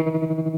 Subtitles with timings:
[0.00, 0.49] Anna.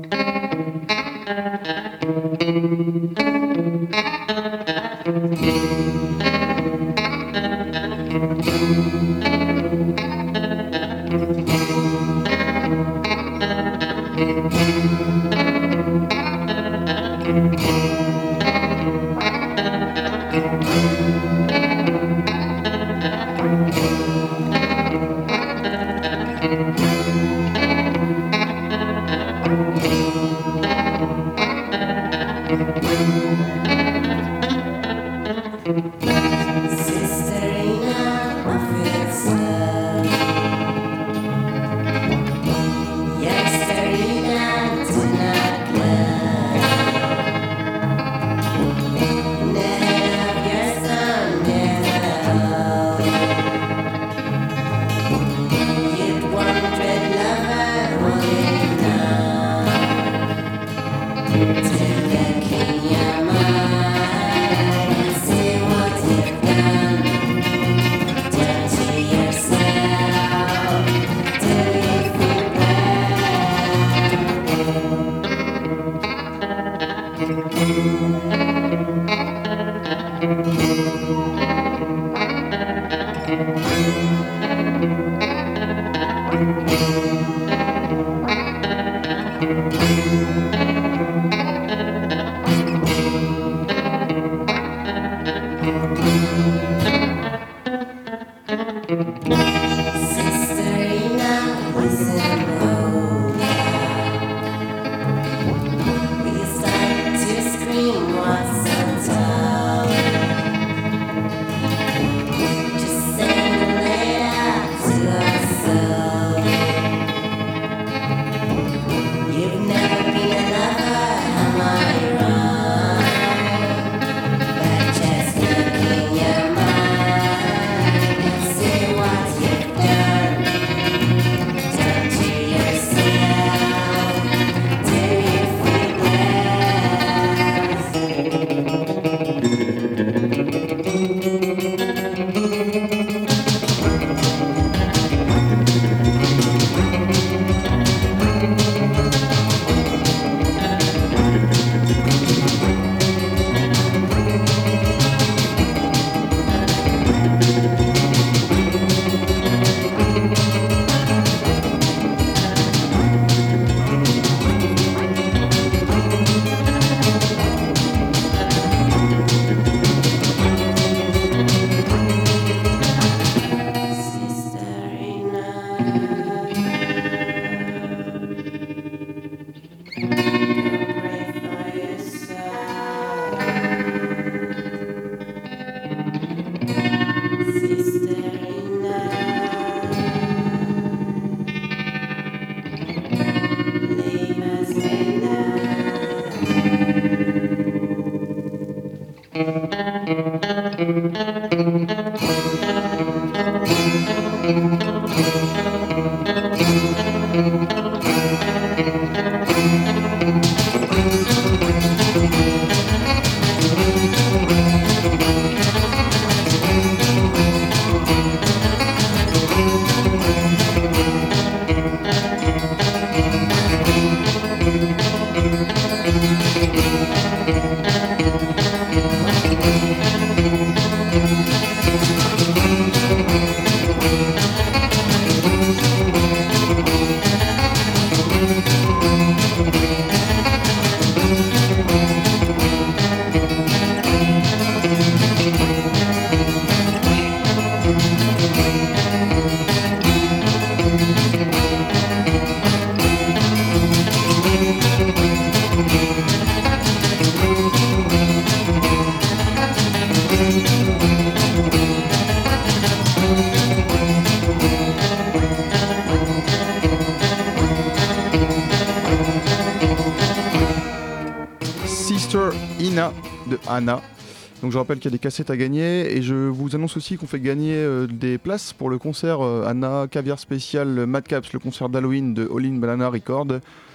[274.72, 277.18] Donc je rappelle qu'il y a des cassettes à gagner et je vous annonce aussi
[277.18, 281.58] qu'on fait gagner euh, des places pour le concert euh, Anna Caviar spécial Madcaps, le
[281.58, 283.48] concert d'Halloween de All In Banana Record.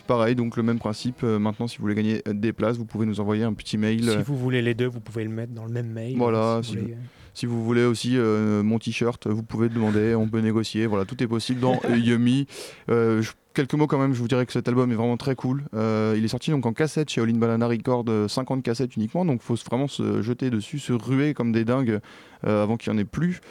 [0.05, 1.23] Pareil, donc le même principe.
[1.23, 4.03] Euh, maintenant, si vous voulez gagner des places, vous pouvez nous envoyer un petit mail.
[4.03, 6.15] Si vous voulez les deux, vous pouvez le mettre dans le même mail.
[6.15, 6.61] Voilà.
[7.33, 7.83] Si, vous, voulez...
[7.83, 10.85] aussi mon t-shirt, vous pouvez demander, on peut négocier.
[10.85, 12.45] Voilà, tout est possible dans Yummy
[13.57, 15.63] quelques mots quand même, je vous dirais que cet album est vraiment très cool.
[15.73, 19.41] il est sorti donc en cassette chez All In Banana Record, 50 cassettes uniquement, donc
[19.41, 21.99] faut vraiment se jeter dessus, se ruer comme des dingues
[22.43, 23.41] avant qu'il n'y en ait plus.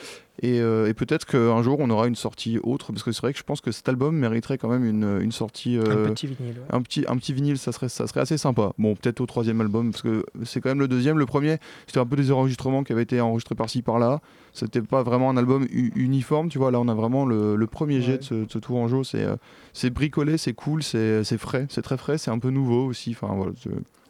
[0.44, 3.38] Euh, et, peut-être qu'un jour on aura une sortie autre, parce que c'est vrai que
[3.38, 5.78] je pense que cet album mériterait quand même une, une sortie.
[5.78, 6.56] Euh, un petit vinyle.
[6.70, 8.72] Un, petit, un petit vinyle, ça serait, ça serait assez sympa.
[8.78, 11.18] Bon, peut-être au troisième album, parce que c'est quand même le deuxième.
[11.18, 14.20] Le premier, c'était un peu des enregistrements qui avaient été enregistrés par-ci par-là.
[14.52, 16.70] C'était pas vraiment un album uniforme, tu vois.
[16.70, 19.02] Là, on a vraiment le, premier jet de, ce, de, ce, tour en jeu.
[19.14, 19.36] Euh,
[19.72, 23.10] c'est bricolé, c'est cool, c'est frais, c'est très frais, c'est un peu nouveau aussi.
[23.10, 23.52] Enfin, voilà.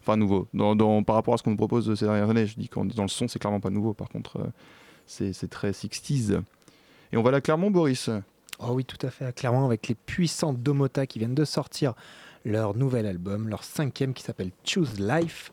[0.03, 0.47] Enfin, nouveau.
[0.55, 2.85] Dans, dans, par rapport à ce qu'on nous propose ces dernières années, je dis qu'en
[2.85, 3.93] dans le son, c'est clairement pas nouveau.
[3.93, 4.39] Par contre
[5.07, 6.41] c'est très 60s.
[7.13, 8.11] Et on va là Clermont, Boris
[8.59, 11.95] Oh oui, tout à fait, à Clermont, avec les puissants Domota qui viennent de sortir
[12.45, 15.53] leur nouvel album, leur cinquième qui s'appelle Choose Life.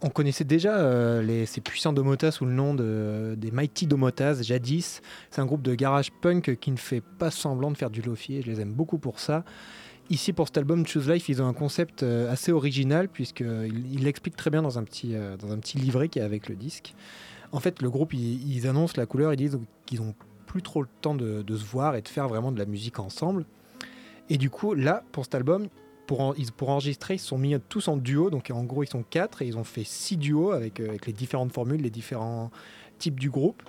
[0.00, 5.02] On connaissait déjà euh, ces puissants Domotas sous le nom de, des Mighty Domotas jadis.
[5.30, 8.36] C'est un groupe de garage punk qui ne fait pas semblant de faire du lofi
[8.36, 9.44] et je les aime beaucoup pour ça.
[10.08, 14.36] Ici, pour cet album Choose Life, ils ont un concept euh, assez original puisqu'ils l'expliquent
[14.36, 16.94] très bien dans un, petit, euh, dans un petit livret qui est avec le disque.
[17.52, 20.14] En fait, le groupe, ils, annoncent la couleur, ils disent qu'ils n'ont
[20.46, 23.44] plus trop le temps de, se voir et de faire vraiment de la musique ensemble.
[24.28, 25.68] Et du coup, là, pour cet album,
[26.06, 28.30] pour, pour enregistrer, ils se sont mis tous en duo.
[28.30, 31.06] Donc en gros, ils sont quatre et ils ont fait six duos avec, euh, avec
[31.06, 32.50] les différentes formules, les différents
[32.98, 33.62] types du groupe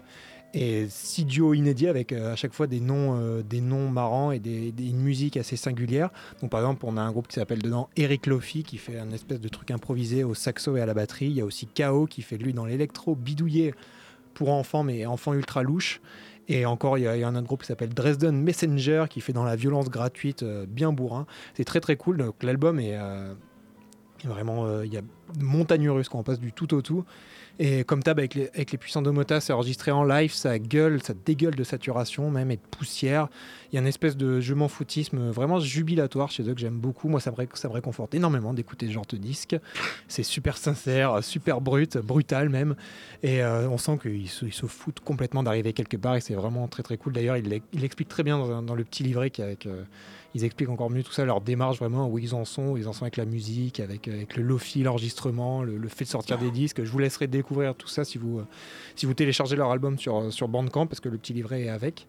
[0.53, 4.31] et six duos inédits avec euh, à chaque fois des noms, euh, des noms marrants
[4.31, 6.09] et des, une musique assez singulière.
[6.41, 9.11] Donc par exemple, on a un groupe qui s'appelle dedans Eric Lofi qui fait un
[9.11, 11.27] espèce de truc improvisé au saxo et à la batterie.
[11.27, 12.05] Il y a aussi K.O.
[12.07, 13.75] qui fait lui dans l'électro bidouillé
[14.33, 16.01] pour enfants, mais enfants ultra louches.
[16.47, 19.43] Et encore, il y, a, un autre groupe qui s'appelle Dresden Messenger qui fait dans
[19.43, 21.27] la violence gratuite euh, bien bourrin.
[21.53, 22.17] C'est très très cool.
[22.17, 22.97] Donc l'album est
[24.25, 25.01] vraiment, il y a
[25.39, 27.05] montagne russe quand on passe du tout au tout.
[27.61, 31.13] Et comme tab avec les, avec puissants Domota, c'est enregistré en live, ça gueule, ça
[31.13, 33.27] dégueule de saturation même et de poussière.
[33.71, 36.79] Il y a une espèce de je m'en foutisme vraiment jubilatoire chez eux que j'aime
[36.79, 37.09] beaucoup.
[37.09, 39.57] Moi, ça me, réconforte énormément d'écouter ce genre de disque.
[40.07, 42.75] C'est super sincère, super brut, brutal même.
[43.23, 46.81] Et euh, on sent qu'ils se, foutent complètement d'arriver quelque part et c'est vraiment très
[46.83, 47.11] très cool.
[47.11, 49.65] D'ailleurs, il, il, explique très bien dans, le petit livret qu'avec.
[49.65, 49.83] Euh,
[50.35, 52.87] ils expliquent encore mieux tout ça, leur démarche vraiment, où ils en sont, où ils
[52.87, 56.51] en sont avec la musique, avec, avec le lofi, l'enregistrement, le, fait de sortir des
[56.51, 56.83] disques.
[56.83, 58.41] Je vous laisserai découvrir tout ça si vous,
[58.95, 62.07] si vous téléchargez leur album sur, sur Bandcamp, parce que le petit livret est avec.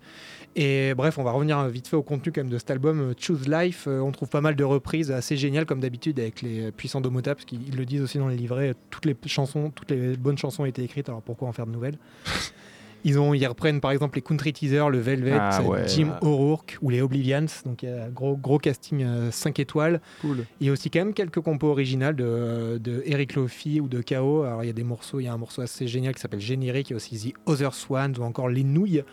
[0.57, 3.49] Et bref, on va revenir vite fait au contenu quand même de cet album Choose
[3.49, 3.85] Life.
[3.87, 7.35] Euh, on trouve pas mal de reprises assez géniales comme d'habitude avec les puissants Domota,
[7.35, 10.65] parce qu'ils le disent aussi dans les livrets, toutes les chansons, toutes les bonnes chansons
[10.65, 11.99] ont été écrites, alors pourquoi en faire de nouvelles?
[13.05, 16.91] ils, ont, ils reprennent par exemple les country teasers, le Velvet, ah Jim O'Rourke ou
[16.91, 17.47] les Oblivians.
[17.65, 20.01] Donc il y a gros, gros casting 5 euh, étoiles.
[20.21, 20.45] Cool.
[20.61, 24.03] Il y a aussi quand même quelques compos originales de, de Eric Lofi ou de
[24.03, 24.43] K.O.
[24.43, 26.41] Alors il y a des morceaux, il y a un morceau assez génial qui s'appelle
[26.41, 29.05] Générique, il y a aussi The Other Swans ou encore Les Nouilles.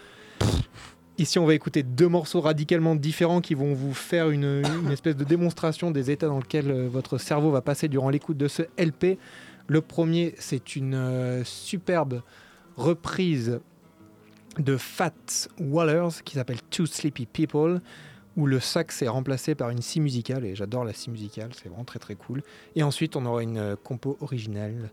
[1.20, 5.16] Ici, on va écouter deux morceaux radicalement différents qui vont vous faire une, une espèce
[5.16, 8.62] de démonstration des états dans lesquels euh, votre cerveau va passer durant l'écoute de ce
[8.78, 9.18] LP.
[9.68, 12.22] Le premier, c'est une euh, superbe
[12.78, 13.60] reprise
[14.60, 17.82] de Fat Wallers qui s'appelle Two Sleepy People
[18.36, 21.70] où le sax est remplacé par une scie musicale et j'adore la scie musicale, c'est
[21.70, 22.44] vraiment très très cool.
[22.76, 24.92] Et ensuite on aura une compo originale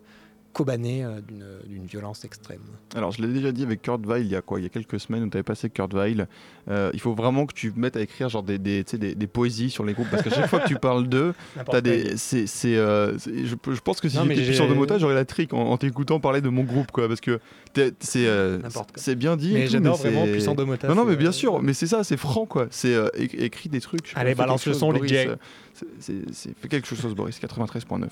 [0.55, 1.19] cobané euh,
[1.67, 2.61] d'une violence extrême.
[2.95, 4.61] Alors, je l'ai déjà dit avec Kurt Weill il y a quoi?
[4.61, 6.27] Il y a quelques semaines où tu avais passé Kurt Weill.
[6.69, 9.69] Euh, il faut vraiment que tu mettes à écrire genre des, des, des, des poésies
[9.69, 11.33] sur les groupes parce qu'à chaque fois que tu parles d'eux,
[12.15, 15.75] c'est, euh, je, je, pense que si j'étais sur de motage, j'aurais la trique en,
[15.75, 17.41] t'écoutant parler de mon groupe quoi parce que
[17.99, 18.27] c'est
[18.95, 19.51] c'est bien dit.
[19.53, 20.89] Mais j'adore vraiment puissant de motage.
[20.89, 22.67] Non, non, mais bien sûr, mais c'est ça, c'est franc quoi.
[22.69, 24.13] C'est écrit des trucs.
[24.15, 28.07] Allez, balance le son, les fait quelque chose, Boris, 93.9.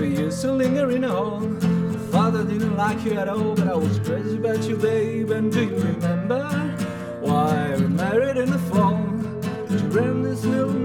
[0.00, 1.40] we used to linger in a hall?
[2.12, 5.30] Father didn't like you at all, but I was crazy about you, babe.
[5.30, 6.44] And do you remember
[7.20, 8.96] why we married in the fall?
[9.68, 10.77] To rent this little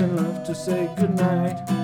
[0.00, 1.81] And love to say goodnight.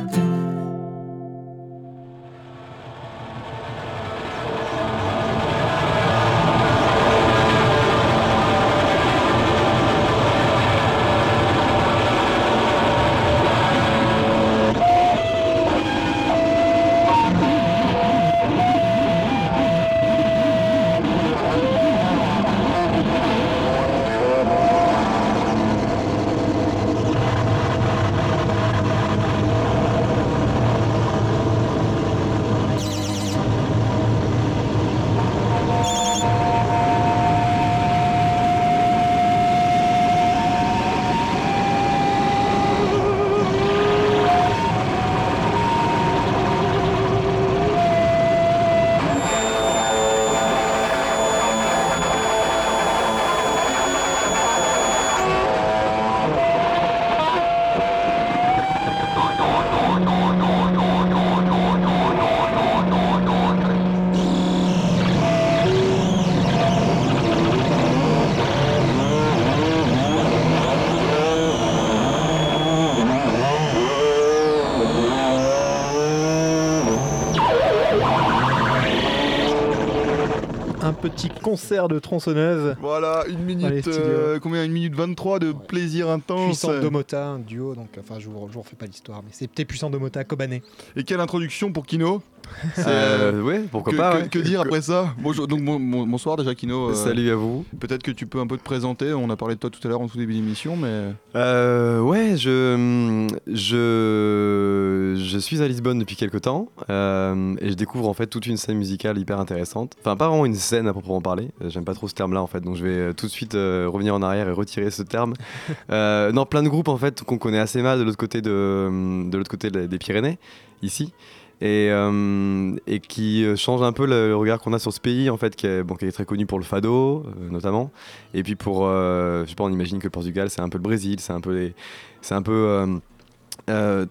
[81.19, 82.77] Petit concert de tronçonneuse.
[82.81, 86.47] Voilà, une minute, euh, combien Une minute 23 de plaisir intense.
[86.47, 89.65] Puissant Domota, un duo, donc enfin je vous, je vous refais pas l'histoire, mais c'était
[89.65, 90.63] Puissant Domota Kobané.
[90.97, 92.23] Et quelle introduction pour Kino?
[92.23, 92.38] C'est,
[92.78, 94.12] Euh, ouais, pourquoi que, pas.
[94.17, 94.28] que- ouais.
[94.28, 95.14] que dire après ça?
[95.23, 96.90] Bonjour, donc bon- bon- bonsoir déjà Kino.
[96.90, 97.64] euh, Salut à vous.
[97.81, 99.12] Peut-être que tu peux un peu te présenter.
[99.12, 102.37] On a parlé de toi tout à l'heure en tout début d'émission, mais Euh, ouais,
[102.37, 108.26] je, je, je suis à Lisbonne depuis quelques temps euh, et je découvre en fait
[108.26, 109.95] toute une scène musicale hyper intéressante.
[110.00, 111.50] Enfin, pas vraiment une scène à proprement parler.
[111.62, 113.55] Euh, J'aime pas trop ce terme-là en fait, donc je vais euh, tout de suite
[113.55, 115.35] euh, revenir en arrière et retirer ce terme.
[115.90, 119.28] Euh, non, plein de groupes en fait qu'on connaît assez mal de l'autre côté de,
[119.31, 120.38] de l'autre côté des Pyrénées,
[120.83, 121.12] ici.
[121.61, 125.29] Et, euh, et qui euh, change un peu le, regard qu'on a sur ce pays
[125.29, 127.91] en fait qui est, très connu pour le fado euh, notamment.
[128.33, 130.79] Et puis pour euh, je sais pas on imagine que le Portugal c'est un peu
[130.79, 131.73] le Brésil c'est un peu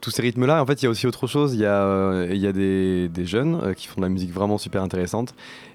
[0.02, 1.54] tous ces rythmes là en fait il y a aussi autre chose.
[1.54, 5.34] Il y a des, jeunes qui font de la musique vraiment super intéressante.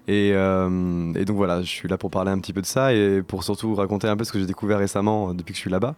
[0.09, 3.45] Et, donc voilà je suis là pour parler un petit peu de ça et pour
[3.45, 5.97] surtout raconter un peu ce que j'ai découvert récemment depuis que je suis là-bas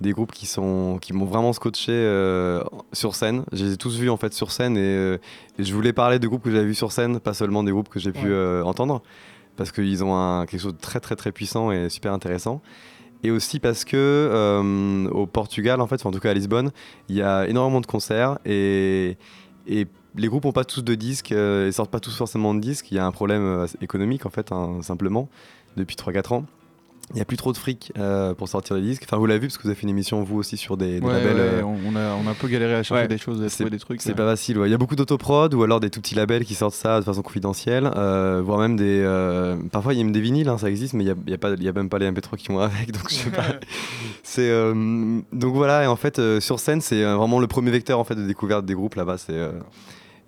[0.00, 3.44] des groupes qui sont qui m'ont vraiment scotché euh, sur scène.
[3.52, 5.18] Je les ai tous vus en fait sur scène et, euh,
[5.58, 7.88] et je voulais parler de groupes que j'avais vus sur scène, pas seulement des groupes
[7.88, 9.02] que j'ai pu euh, entendre,
[9.56, 12.60] parce qu'ils ont un, quelque chose de très très très puissant et super intéressant.
[13.22, 16.72] Et aussi parce que au Portugal, en fait, enfin, en tout cas à Lisbonne,
[17.08, 19.16] il y a énormément de concerts et,
[19.66, 22.92] et les groupes n'ont pas tous de disques, ils sortent pas tous forcément de disques.
[22.92, 25.30] Il y a un problème économique en fait, hein, simplement,
[25.78, 26.44] depuis 3-4 ans.
[27.10, 29.02] Il n'y a plus trop de fric euh, pour sortir des disques.
[29.04, 31.00] Enfin, vous l'avez vu parce que vous avez fait une émission vous aussi sur des,
[31.00, 31.36] des ouais, labels.
[31.36, 33.08] ouais, euh, on, a, on a un peu galéré à chercher Ouais.
[33.08, 34.00] des choses, à trouver des trucs.
[34.00, 34.58] c'est pas facile.
[34.64, 37.04] Il y a beaucoup d'autoprod ou alors des tout petits labels qui sortent ça de
[37.04, 39.02] façon confidentielle, euh, voire même des.
[39.70, 41.88] parfois il y a même des vinyles, hein, ça existe, mais il y a, même
[41.88, 43.44] pas les MP3 qui vont avec, donc je sais pas.
[44.22, 44.50] c'est
[45.32, 45.84] donc voilà.
[45.84, 48.74] Et en fait, sur scène, c'est vraiment le premier vecteur en fait de découverte des
[48.74, 49.18] groupes là-bas.
[49.18, 49.38] C'est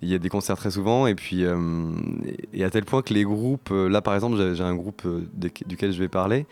[0.01, 1.91] il y a des concerts très souvent et puis euh,
[2.53, 5.27] et à tel point que les groupes, euh, là par exemple, j'ai un groupe euh,
[5.33, 6.45] duquel je vais parler.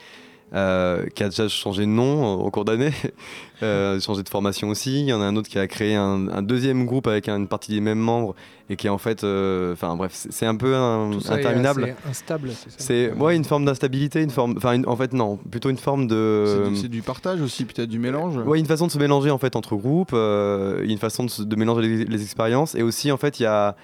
[0.54, 2.92] Euh, qui a déjà changé de nom au cours d'année,
[3.64, 5.00] euh, changé de formation aussi.
[5.02, 7.48] Il y en a un autre qui a créé un, un deuxième groupe avec une
[7.48, 8.36] partie des mêmes membres
[8.70, 11.34] et qui est en fait, euh, enfin bref, c'est c'est un peu un- Tout ça
[11.36, 11.84] interminable.
[11.84, 15.38] assez instable, c'est ça C'est ouais, une forme d'instabilité, une forme, enfin en fait non,
[15.38, 16.46] plutôt une forme de.
[16.66, 18.38] C'est du, c'est du partage aussi, peut-être du mélange.
[18.38, 21.42] Ouais, une façon de se mélanger en fait entre groupes, euh, une façon de, se-
[21.44, 23.76] de mélanger les, les expériences et aussi en fait il y a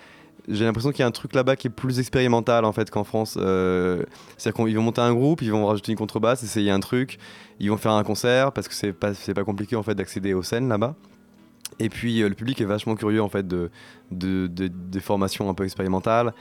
[0.48, 3.04] j'ai l'impression qu'il y a un truc là-bas qui est plus expérimental en fait qu'en
[3.04, 3.38] France.
[3.40, 4.04] Euh,
[4.38, 7.20] C'est-à-dire qu'ils vont monter un groupe, ils vont rajouter une contrebasse, essayer un truc,
[7.60, 10.44] ils vont faire un concert parce que c'est pas pas compliqué en fait d'accéder aux
[10.44, 10.96] scènes là-bas.
[11.80, 13.70] Et puis euh, le public est vachement curieux en fait de,
[14.12, 16.34] de, de- des formations un peu expérimentales.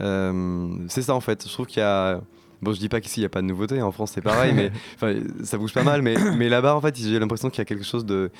[0.00, 1.46] Euh, c'est ça en fait.
[1.46, 2.20] Je trouve qu'il y a.
[2.62, 4.52] Bon, je dis pas qu'ici il n'y a pas de nouveauté, en France c'est pareil,
[4.54, 4.70] mais
[5.44, 6.00] ça bouge pas mal.
[6.00, 8.30] Mais, mais là-bas, en fait, j'ai l'impression qu'il y a quelque chose de.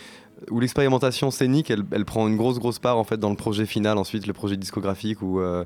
[0.51, 3.67] Où l'expérimentation scénique, elle, elle prend une grosse, grosse part en fait dans le projet
[3.67, 5.23] final, ensuite le projet discographique.
[5.23, 5.65] Où, euh,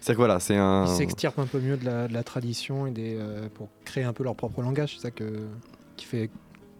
[0.00, 0.86] c'est que voilà, c'est un.
[0.86, 4.04] Ils s'extirpent un peu mieux de la, de la tradition et des, euh, pour créer
[4.04, 4.94] un peu leur propre langage.
[4.96, 5.24] C'est ça que,
[5.96, 6.30] qui fait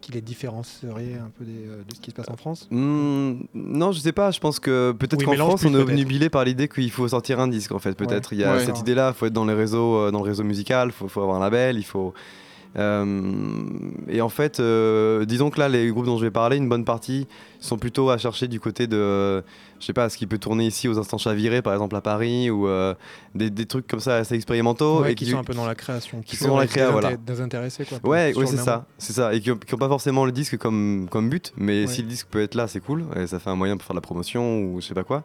[0.00, 2.68] qui les différencierait un peu des, euh, de ce qui se passe en France?
[2.70, 4.30] Hmm, non, je sais pas.
[4.30, 7.40] Je pense que peut-être Oui, qu'en France, on est obnubilé par l'idée qu'il faut sortir
[7.40, 7.72] un disque.
[7.72, 8.64] En fait, peut-être il y a Ouais.
[8.64, 9.08] cette idée-là.
[9.08, 10.88] Il faut être dans les réseaux, euh, dans le réseau musical.
[10.88, 11.76] Il faut, faut avoir un label.
[11.76, 12.14] Il faut.
[12.76, 13.62] Euh,
[14.08, 16.84] et en fait, euh, disons que là, les groupes dont je vais parler, une bonne
[16.84, 17.26] partie
[17.60, 19.42] sont plutôt à chercher du côté de,
[19.80, 22.50] je sais pas, ce qui peut tourner ici aux instants chavirés, par exemple à Paris,
[22.50, 22.94] ou euh,
[23.34, 25.00] des, des trucs comme ça assez expérimentaux.
[25.02, 26.20] Ouais, et qui sont un peu dans la création.
[26.22, 27.16] qui sont dans la créa, voilà.
[27.16, 27.98] Désintéressés, quoi.
[28.04, 31.28] Ouais, ouais c'est ça, c'est ça, et qui n'ont pas forcément le disque comme, comme
[31.28, 31.86] but, mais Ouais.
[31.86, 33.94] si le disque peut être là, c'est cool, et ça fait un moyen pour faire
[33.94, 35.24] de la promotion ou je sais pas quoi.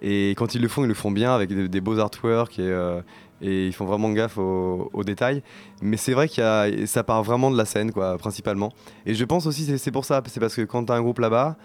[0.00, 2.62] Et quand ils le font, ils le font bien avec des, des beaux artworks et,
[2.62, 3.00] euh,
[3.42, 5.42] et ils font vraiment gaffe aux, aux détails.
[5.82, 8.72] Mais c'est vrai a, ça part vraiment de la scène, quoi, principalement.
[9.06, 11.18] Et je pense aussi, c'est- pour ça, c'est parce que quand tu as un groupe
[11.18, 11.56] là-bas,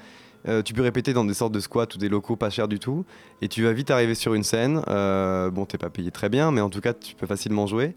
[0.48, 2.77] euh, tu peux répéter dans des sortes de squats ou des locaux pas chers du
[2.80, 3.06] tout,
[3.42, 4.82] et tu vas vite arriver sur une scène.
[4.89, 7.96] Euh, bon, t'es pas payé très bien, mais en tout cas, tu peux facilement jouer.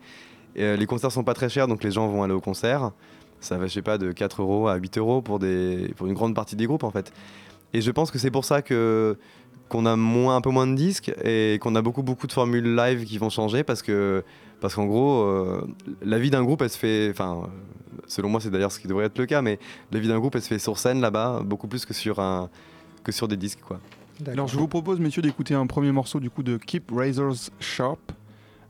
[0.59, 2.93] Euh, les concerts sont pas très chers, donc les gens vont aller au concert.
[3.41, 5.39] Ça va, je sais pas, de 4 euros à 8 euros pour,
[5.97, 7.13] pour une grande partie des groupes, en fait.
[7.75, 9.19] Et je pense que c'est pour ça que
[9.69, 12.75] qu'on a moins, un peu moins de disques et qu'on a beaucoup, beaucoup de formules
[12.77, 14.25] live qui vont changer parce que
[14.61, 15.67] parce qu'en gros, euh,
[16.03, 17.43] la vie d'un groupe, elle se fait, enfin,
[18.07, 19.59] selon moi, c'est d'ailleurs ce qui devrait être le cas, mais
[19.93, 22.49] la vie d'un groupe, elle se fait sur scène là-bas, beaucoup plus que sur un
[23.05, 23.79] que sur des disques, quoi.
[24.27, 28.01] Alors je vous propose, messieurs, d'écouter un premier morceau du coup de Keep Razors Sharp,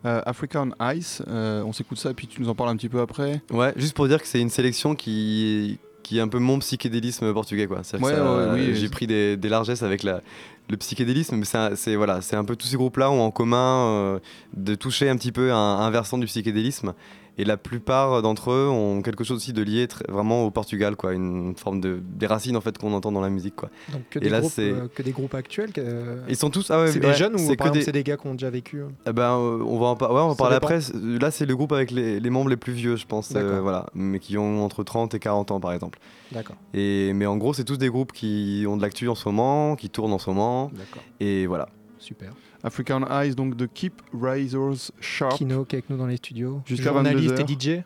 [0.05, 1.23] euh, African Ice.
[1.29, 3.41] Euh, on s'écoute ça et puis tu nous en parles un petit peu après.
[3.50, 7.33] Ouais, juste pour dire que c'est une sélection qui, qui est un peu mon psychédélisme
[7.33, 7.67] portugais.
[7.67, 7.83] Quoi.
[7.95, 10.23] Ouais, ouais, oui, j'ai pris des, des largesses avec la,
[10.71, 14.19] le psychédélisme, mais c'est voilà, c'est un peu tous ces groupes-là ont en commun euh,
[14.57, 16.95] de toucher un petit peu un, un versant du psychédélisme.
[17.39, 20.97] Et la plupart d'entre eux ont quelque chose aussi de lié très- vraiment au Portugal,
[20.97, 23.69] quoi, une forme de des racines en fait qu'on entend dans la musique, quoi.
[23.93, 25.73] Donc que et des, là, groupes, c'est- euh, que des groupes actuels.
[25.73, 28.03] que- Ils sont tous ah ouais, c'est ouais, des jeunes ou c'est par des- des
[28.03, 30.29] gars qui ont déjà vécu euh eh ben, euh, on va en, par- ouais, on
[30.29, 30.67] va Ça parler dépend.
[30.69, 30.81] après.
[31.21, 33.87] Là, c'est le groupe avec les, les membres les plus vieux, je pense, euh, voilà,
[33.95, 35.99] mais qui ont entre 30 et 40 ans, par exemple.
[36.33, 36.57] D'accord.
[36.73, 39.77] Et, mais en gros, c'est tous des groupes qui ont de l'actu en ce moment,
[39.77, 40.71] qui tournent en ce moment.
[40.73, 41.03] D'accord.
[41.21, 41.69] Et voilà.
[41.99, 42.33] Super.
[42.67, 45.37] African Ice, donc de Keep Razors Sharp.
[45.37, 46.63] Kino qui est avec nous dans les studios.
[46.67, 47.83] Jusqu'à Journaliste 22 et DJ.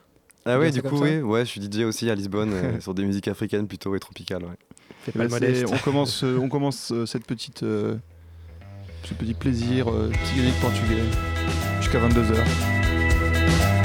[0.46, 3.04] Ah ouais, du coup, oui, ouais, je suis DJ aussi à Lisbonne, euh, sur des
[3.04, 4.42] musiques africaines plutôt et tropicales.
[4.42, 4.56] Ouais.
[5.06, 7.96] Eh pas ben, on commence, euh, on commence euh, cette petite, euh,
[9.04, 11.02] ce petit plaisir euh, psychédélique portugais
[11.80, 13.79] jusqu'à 22h.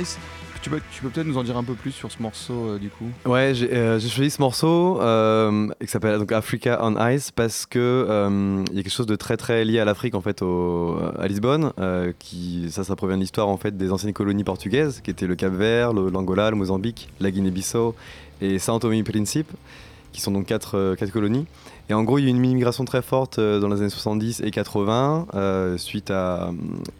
[0.00, 0.18] Ice.
[0.60, 3.06] Tu peux, peut-être nous en dire un peu plus sur ce morceau euh, du coup?
[3.24, 7.64] Ouais, j'ai euh, j'ai choisi ce morceau euh, qui s'appelle donc Africa on Ice parce
[7.64, 8.06] que
[8.70, 11.72] il y a quelque chose de très très lié à l'Afrique en fait à Lisbonne.
[12.18, 15.36] qui ça, ça provient de l'histoire en fait des anciennes colonies portugaises qui étaient le
[15.36, 17.94] Cap-Vert, l'Angola, le Mozambique, la Guinée-Bissau
[18.40, 19.50] et Saint Tomé et Principe,
[20.12, 21.46] qui sont donc quatre colonies.
[21.90, 23.88] Et en gros, il y a eu une immigration très forte euh, dans les années
[23.88, 26.50] 70 et 80 euh, suite à,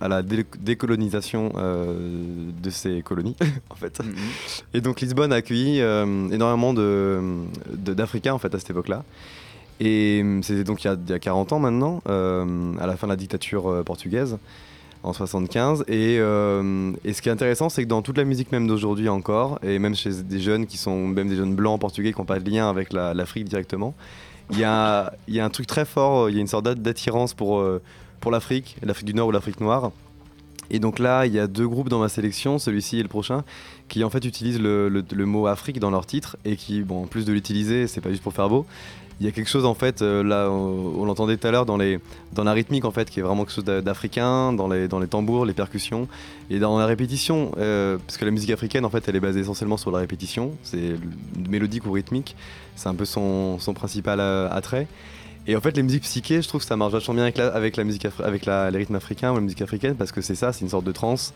[0.01, 1.95] à la dé- décolonisation euh,
[2.63, 3.37] de ces colonies
[3.71, 4.01] en fait.
[4.73, 7.21] Et donc Lisbonne a accueilli énormément de-
[7.73, 9.05] de- d'Africains en fait à cette époque-là.
[9.81, 12.97] Et c'était donc il y, a, il y a 40 ans maintenant, euh, à la
[12.97, 14.39] fin de la dictature euh, portugaise,
[15.05, 15.85] en 75.
[15.87, 19.09] Et, euh, et ce qui est intéressant, c'est que dans toute la musique même d'aujourd'hui
[19.09, 22.25] encore, et même chez des jeunes qui sont même des jeunes blancs portugais qui n'ont
[22.25, 23.95] pas de lien avec la- l'Afrique directement,
[24.51, 27.61] il y a, un truc très fort, il y a une sorte d'a- d'attirance pour,
[27.61, 27.83] euh,
[28.21, 29.93] pour l'Afrique, l'Afrique du Nord ou l'Afrique noire.
[30.71, 33.43] Et donc là, il y a deux groupes dans ma sélection, celui-ci et le prochain,
[33.89, 37.25] qui en fait utilisent le mot Afrique dans leur titre et qui, bon, en plus
[37.25, 38.67] de l'utiliser, c'est pas juste pour faire beau.
[39.21, 41.77] Il y a quelque chose en fait, euh, là, on, l'entendait tout à l'heure dans,
[41.77, 41.99] les,
[42.35, 45.01] dans la rythmique en fait, qui est vraiment quelque chose d'a- d'africain, dans les, dans
[45.01, 46.07] les tambours, les percussions.
[46.51, 49.41] Et dans la répétition, euh, parce que la musique africaine en fait, elle est basée
[49.41, 50.95] essentiellement sur la répétition, c'est
[51.49, 52.37] mélodique ou rythmique,
[52.77, 54.87] c'est un peu son, son principal euh, attrait.
[55.49, 57.49] Et en fait, les musiques psychées, je trouve que ça marche vachement bien avec la,
[57.49, 60.35] avec la musique, avec la, les rythmes africains ou la musique africaine, parce que c'est
[60.35, 61.33] ça, c'est une sorte de trance,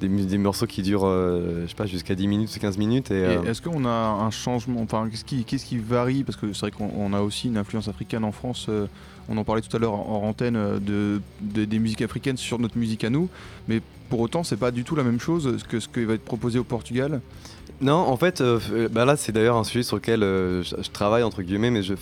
[0.00, 3.10] des, des morceaux qui durent, euh, je sais pas, jusqu'à 10 minutes ou 15 minutes.
[3.10, 6.24] Et, Et euh, Est-ce qu'on a un changement Enfin, qu'est-ce qui, qu'est-ce qui varie?
[6.24, 8.66] Parce que c'est vrai qu'on on a aussi une influence africaine en France.
[8.68, 8.86] euh,
[9.28, 12.58] on en parlait tout à l'heure en, en antenne de, de- des musiques africaines sur
[12.58, 13.28] notre musique à nous.
[13.68, 16.24] Mais pour autant, c'est pas du tout la même chose que ce qui va être
[16.24, 17.20] proposé au Portugal?
[17.80, 18.42] Non, en fait,
[18.90, 21.94] bah là, c'est d'ailleurs un sujet sur lequel je, je travaille, entre guillemets, mais je,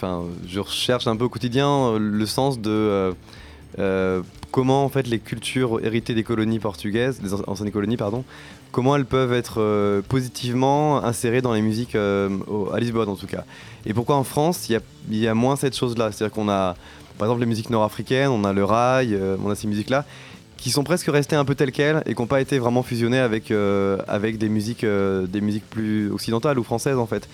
[0.48, 3.12] je recherche un peu au quotidien le sens de
[3.78, 8.24] euh, comment, en fait, les cultures héritées des colonies portugaises, des an- anciennes colonies, pardon,
[8.72, 12.28] comment elles peuvent être euh, positivement insérées dans les musiques euh,
[12.72, 13.44] à Lisbonne, en tout cas.
[13.86, 16.12] Et pourquoi en France, il y a, moins cette chose-là?
[16.12, 16.76] C'est-à-dire qu'on a,
[17.18, 20.04] par exemple, les musiques nord-africaines, on a le rail, on a ces musiques-là,
[20.56, 23.18] qui sont presque restées un peu telles quelles et qui n'ont pas été vraiment fusionnées
[23.20, 23.52] avec,
[24.08, 27.28] avec des, musiques, des musiques plus occidentales ou françaises en fait.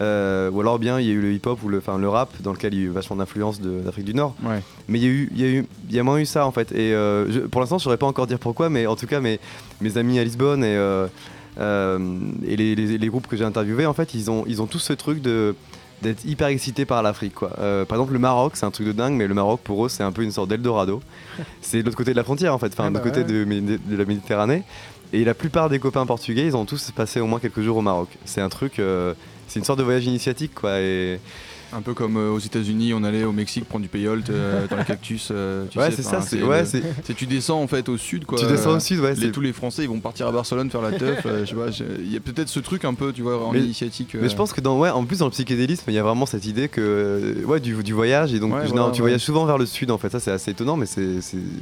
[0.00, 2.30] Euh, ou alors bien il y a eu le hip-hop ou le, enfin, le rap
[2.40, 4.34] dans lequel il y a eu vachement d'influence d'Afrique du Nord.
[4.42, 4.60] Ouais.
[4.88, 6.46] Mais il y a eu, il y a eu, il y a moins eu ça
[6.46, 6.72] en fait.
[6.72, 9.20] Et euh, je- pour l'instant je saurais pas encore dire pourquoi, mais en tout cas
[9.20, 9.38] mes,
[9.82, 11.98] mes amis à Lisbonne et, euh,
[12.46, 14.78] et les, les- les groupes que j'ai interviewés en fait ils ont, ils ont tous
[14.78, 15.54] ce truc de
[16.00, 17.50] d'être hyper excités par l'Afrique quoi.
[17.50, 20.02] Par exemple le Maroc c'est un truc de dingue, mais le Maroc pour eux c'est
[20.02, 21.00] un peu une sorte d'Eldorado.
[21.60, 23.32] c'est de l'autre côté de la frontière en fait, enfin Ah de bah l'autre côté
[23.32, 23.60] ouais.
[23.60, 24.64] de, la Méditerranée.
[25.12, 27.82] Et la plupart des copains portugais, ils ont tous passé au moins quelques jours au
[27.82, 28.08] Maroc.
[28.24, 29.12] C'est un truc, euh,
[29.52, 30.78] c'est une sorte de voyage initiatique quoi.
[31.74, 34.76] Un peu comme euh, aux États-Unis, on allait au Mexique prendre du peyote euh, dans
[34.76, 35.28] les cactus.
[35.30, 36.20] euh, tu ouais, c'est ça.
[36.20, 36.64] C'est ouais,
[37.16, 38.38] tu descends en fait au sud quoi.
[38.38, 39.14] Tu descends au sud, ouais.
[39.14, 41.26] les- tous les Français ils vont partir à Barcelone faire la teuf.
[41.26, 44.14] il y a peut-être ce truc un peu, tu vois, en Mais- initiatique.
[44.20, 46.26] Mais je pense que dans ouais, en plus dans le psychédélisme, il y a vraiment
[46.26, 49.04] cette idée que ouais du, du voyage et donc Ouais, non, voilà, tu ouais.
[49.08, 50.10] voyages souvent vers le sud en fait.
[50.10, 51.08] Ça c'est assez étonnant, mais c'est.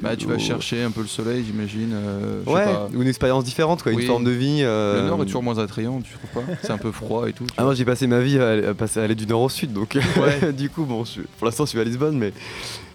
[0.01, 1.93] Bah, tu vas oh, chercher un peu le soleil, j'imagine.
[1.95, 2.65] euh, Ouais,
[2.97, 4.03] ou une expérience différente quoi, Oui.
[4.03, 4.61] une forme de vie.
[4.63, 6.53] euh, Le nord est toujours moins attrayant, tu trouves pas?
[6.63, 7.47] C'est un peu froid et tout.
[7.57, 9.73] Ah moi j'ai passé ma vie à, à passer à aller du nord au sud
[9.73, 9.97] donc
[10.57, 11.05] Du coup bon
[11.39, 12.33] pour l'instant je suis à Lisbonne mais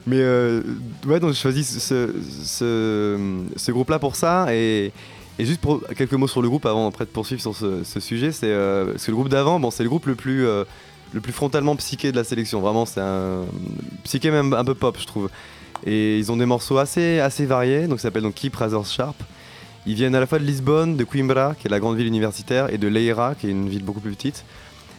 [0.08, 0.62] mais euh,
[1.08, 2.14] ouais donc j'ai choisi ce,
[2.44, 3.20] ce,
[3.56, 4.48] ce groupe là pour ça.
[4.54, 4.92] Et,
[5.40, 5.62] et juste
[5.98, 8.92] quelques mots sur le groupe avant après de poursuivre sur ce, ce sujet c'est euh,
[8.92, 10.64] parce que le groupe d'avant bon c'est le groupe le plus euh,
[11.14, 12.62] le plus frontalement psyché de la sélection.
[12.62, 13.44] Vraiment c'est un
[14.04, 15.30] psyché même un peu pop je trouve.
[15.86, 17.88] Et ils ont des morceaux assez assez variés.
[17.88, 19.16] Donc ça s'appelle donc Keep Razors Sharp.
[19.88, 22.74] Ils viennent à la fois de Lisbonne, de Coimbra, qui est la grande ville universitaire,
[22.74, 24.44] et de Leira, qui est une ville beaucoup plus petite.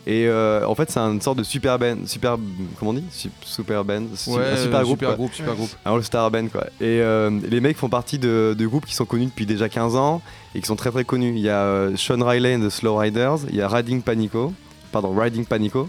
[0.08, 2.36] Et euh, en fait, c'est une sorte de super band, super,
[2.78, 3.04] comment on dit?
[3.10, 5.70] Sup- Super band, su- Ouais, un super groupe, super groupe, super groupe.
[5.84, 6.64] un all-star band quoi.
[6.80, 9.96] Et euh, les mecs font partie de, de groupes qui sont connus depuis déjà 15
[9.96, 10.22] ans
[10.54, 11.30] et qui sont très très connus.
[11.34, 14.52] Il y a euh, Sean Riley and the Slow Riders, il y a Riding Panico,
[14.92, 15.88] pardon, Riding Panico,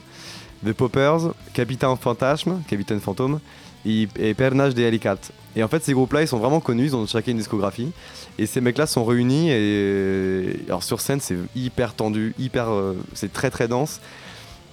[0.65, 3.39] The Poppers, Capitaine Fantasme, Capitaine Fantôme
[3.85, 5.31] et, et Pernage de Alicate.
[5.57, 7.91] Et en fait, ces groupes-là, ils sont vraiment connus, ils ont chacun une discographie.
[8.37, 13.33] Et ces mecs-là sont réunis et alors sur scène, c'est hyper tendu, hyper, euh, c'est
[13.33, 13.99] très très dense,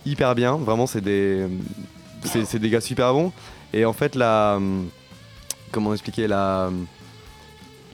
[0.04, 0.56] hyper bien.
[0.58, 1.46] Vraiment, c'est des,
[2.22, 3.32] c'est des gars super bons.
[3.72, 4.60] Et en fait, la,
[5.72, 6.70] comment expliquer la,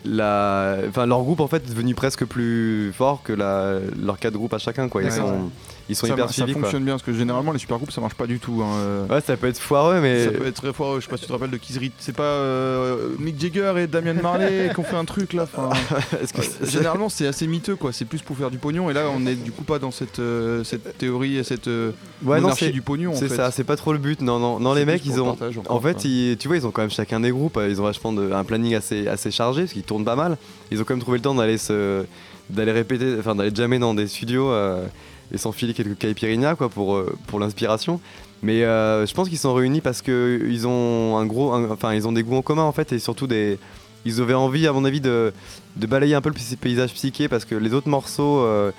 [0.05, 4.35] la, enfin leur groupe en fait est devenu presque plus fort que la, leurs quatre
[4.35, 5.03] groupes à chacun quoi.
[5.05, 5.29] Ils D'accord.
[5.29, 5.51] sont,
[5.91, 6.53] ils sont ça, hyper ça suivis.
[6.53, 6.63] quoi.
[6.63, 8.63] fonctionne bien parce que généralement les super groupes ça marche pas du tout.
[8.65, 9.07] hein, euh.
[9.09, 10.25] Ouais, ça peut être foireux, mais.
[10.25, 11.93] Ça peut être très fort, je sais pas si tu te rappelles de Kizrit.
[11.99, 15.43] C'est pas euh, Mick Jagger et Damian Marley qui ont fait un truc là.
[15.53, 15.71] enfin,
[16.35, 19.27] que généralement c'est assez miteux quoi, c'est plus pour faire du pognon et là on
[19.27, 21.91] est du coup pas dans cette, euh, cette théorie et cette euh,
[22.23, 24.21] Ouais, non, du pognon c'est ça, c'est pas trop le but.
[24.21, 25.27] Non, non, non les mecs, ils ont.
[25.35, 27.85] partage, En fait, ils- tu vois, ils ont quand même chacun des groupes, ils ont
[27.85, 30.37] vachement de, un planning assez, assez chargé, parce qu'ils tournent pas mal.
[30.71, 32.05] Ils ont quand même trouvé le temps d'aller se,
[32.51, 34.85] d'aller répéter, enfin d'aller jammer dans des studios euh,
[35.33, 38.01] et s'enfiler quelques caipirinhas quoi pour, euh, pour l'inspiration.
[38.43, 41.93] Mais euh, je pense qu'ils sont réunis parce que ils ont un gros, un- enfin
[41.95, 43.59] ils ont des goûts en commun en fait et surtout des,
[44.07, 45.33] ils avaient envie à mon avis de,
[45.77, 48.73] de balayer un peu le paysage psyché parce que les autres morceaux, euh,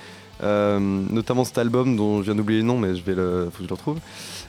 [0.44, 3.60] euh, notamment cet album dont je viens d'oublier le nom mais je vais le, faut
[3.60, 3.98] que je le retrouve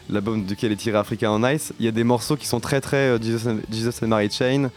[0.09, 2.81] l'album duquel est tiré Africa on Ice, il y a des morceaux qui sont très
[2.81, 4.71] très Jesus, and, Jesus and Mary Chain,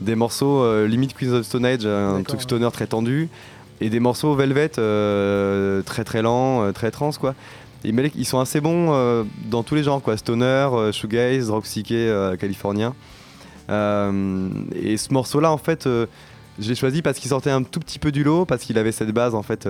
[0.00, 3.28] des morceaux limite Queens of Stone Age, un truc stoner très tendu,
[3.80, 7.34] et des morceaux Velvet euh, très très lents, euh, très trans quoi.
[7.84, 11.64] Et, mais ils sont assez bons euh, dans tous les genres quoi, stoner, shoegaze, rock
[11.64, 12.94] psyché californien.
[13.68, 17.98] Et ce morceau là en fait, je l'ai choisi parce qu'il sortait un tout petit
[17.98, 19.68] peu du lot, parce qu'il avait cette base en fait,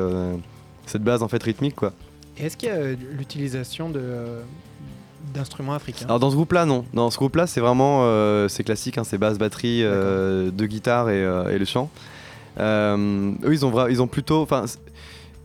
[0.87, 1.93] cette base en fait rythmique quoi.
[2.39, 4.03] Est-ce qu'il y a l'utilisation de,
[5.35, 6.07] d'instruments africains?
[6.07, 6.85] Alors dans ce groupe-là, non.
[6.95, 11.11] Dans ce groupe-là, c'est vraiment euh, c'est classique, hein, c'est basse, batterie, euh, deux guitares
[11.11, 11.91] et, euh, et le chant.
[12.59, 14.65] Euh, eux, ils ont, vra- ils ont plutôt, enfin,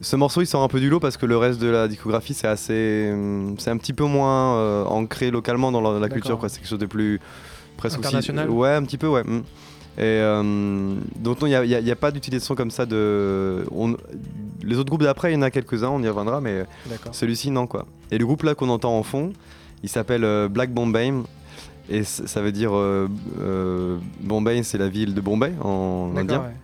[0.02, 2.34] ce morceau, il sort un peu du lot parce que le reste de la discographie,
[2.34, 6.50] c'est assez, hum, c'est un petit peu moins euh, ancré localement dans la, culture, quoi.
[6.50, 7.20] C'est quelque chose de plus
[7.78, 9.22] presque aussi- International ouais, un petit peu, ouais.
[9.22, 9.44] hum.
[9.98, 13.63] Et euh, donc il n'y a, pas d'utilisation comme ça de.
[13.72, 13.96] on-
[14.62, 16.65] les autres groupes d'après, il y en a quelques-uns, on y reviendra, mais
[17.13, 17.86] celui-ci, non, quoi.
[18.12, 19.32] Et le groupe là qu'on entend en fond,
[19.84, 21.13] il s'appelle euh, Black Bombay.
[21.88, 22.72] Et ça veut dire.
[22.74, 23.08] euh,
[24.22, 26.39] Bombay, c'est la ville de Bombay en indien.
[26.41, 26.56] Ouais.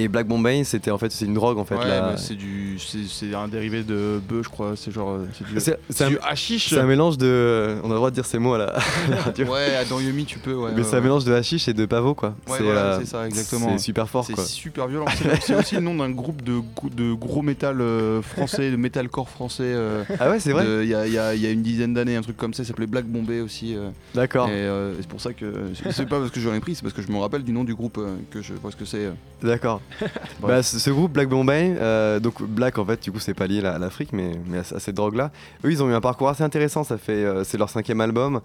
[0.00, 1.74] Et Black Bombay, c'était en fait c'est une drogue en fait.
[1.76, 2.16] Ouais, là.
[2.16, 4.72] c'est du, c'est un dérivé de bœuf, je crois.
[4.76, 6.68] C'est genre, euh, c'est du, du hashish.
[6.70, 7.76] c'est un mélange de.
[7.82, 9.46] On a le droit de dire ces mots à la, à la radio.
[9.46, 10.54] Ouais, à dans Yomi, tu peux.
[10.54, 12.30] Ouais, mais ouais, c'est un mélange de hashish et de pavot quoi.
[12.48, 13.72] Ouais, c'est voilà, euh, ça, exactement.
[13.76, 15.06] C'est super fort C'est super violent.
[15.42, 16.60] C'est aussi le nom d'un groupe de,
[16.96, 19.64] de gros métal euh, français, de metalcore français.
[19.66, 22.36] euh, Ah ouais, c'est vrai Il y, y y a une dizaine d'années, un truc
[22.36, 23.76] comme ça, ça s'appelait Black Bombay aussi.
[24.14, 24.48] D'accord.
[24.48, 24.66] et
[25.00, 25.52] c'est pour ça que.
[25.90, 27.64] c'est- pas parce que j'en ai pris, c'est parce que je me rappelle du nom
[27.64, 29.10] du groupe que je vois ce que c'est.
[29.42, 29.80] D'accord.
[30.40, 33.46] Bah, ce, ce groupe Black Bombay, euh, donc Black en fait, du coup, c'est pas
[33.46, 35.30] lié à, à l'Afrique, mais, mais à, à cette drogue-là.
[35.64, 36.84] Eux, ils ont eu un parcours assez intéressant.
[36.84, 38.40] Ça fait, euh, c'est leur cinquième album.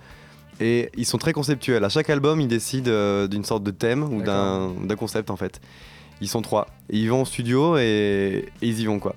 [0.59, 1.83] Et ils sont très conceptuels.
[1.83, 5.35] À chaque album, ils décident euh, d'une sorte de thème ou d'un d'un concept en
[5.35, 5.59] fait.
[6.21, 6.67] Ils sont trois.
[6.89, 9.15] Et ils vont au studio et, et ils y vont quoi.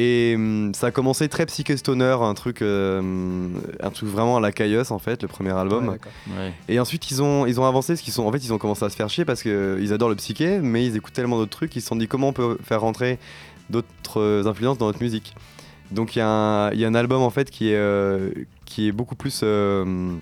[0.00, 3.48] Et hum, ça a commencé très psyché stoner, un truc, euh,
[3.82, 5.88] un truc vraiment à la cailleuse en fait, le premier album.
[5.88, 6.52] Ouais.
[6.68, 8.84] Et ensuite, ils ont, ils ont avancé parce qu'ils sont, en fait, ils ont commencé
[8.84, 11.70] à se faire chier parce qu'ils adorent le psyché, mais ils écoutent tellement d'autres trucs
[11.70, 13.18] qu'ils se sont dit comment on peut faire rentrer
[13.70, 15.34] d'autres euh, influences dans notre musique?
[15.90, 18.30] Donc il y, a un- il y a un album en fait qui est, euh,
[18.66, 20.12] qui est beaucoup plus euh,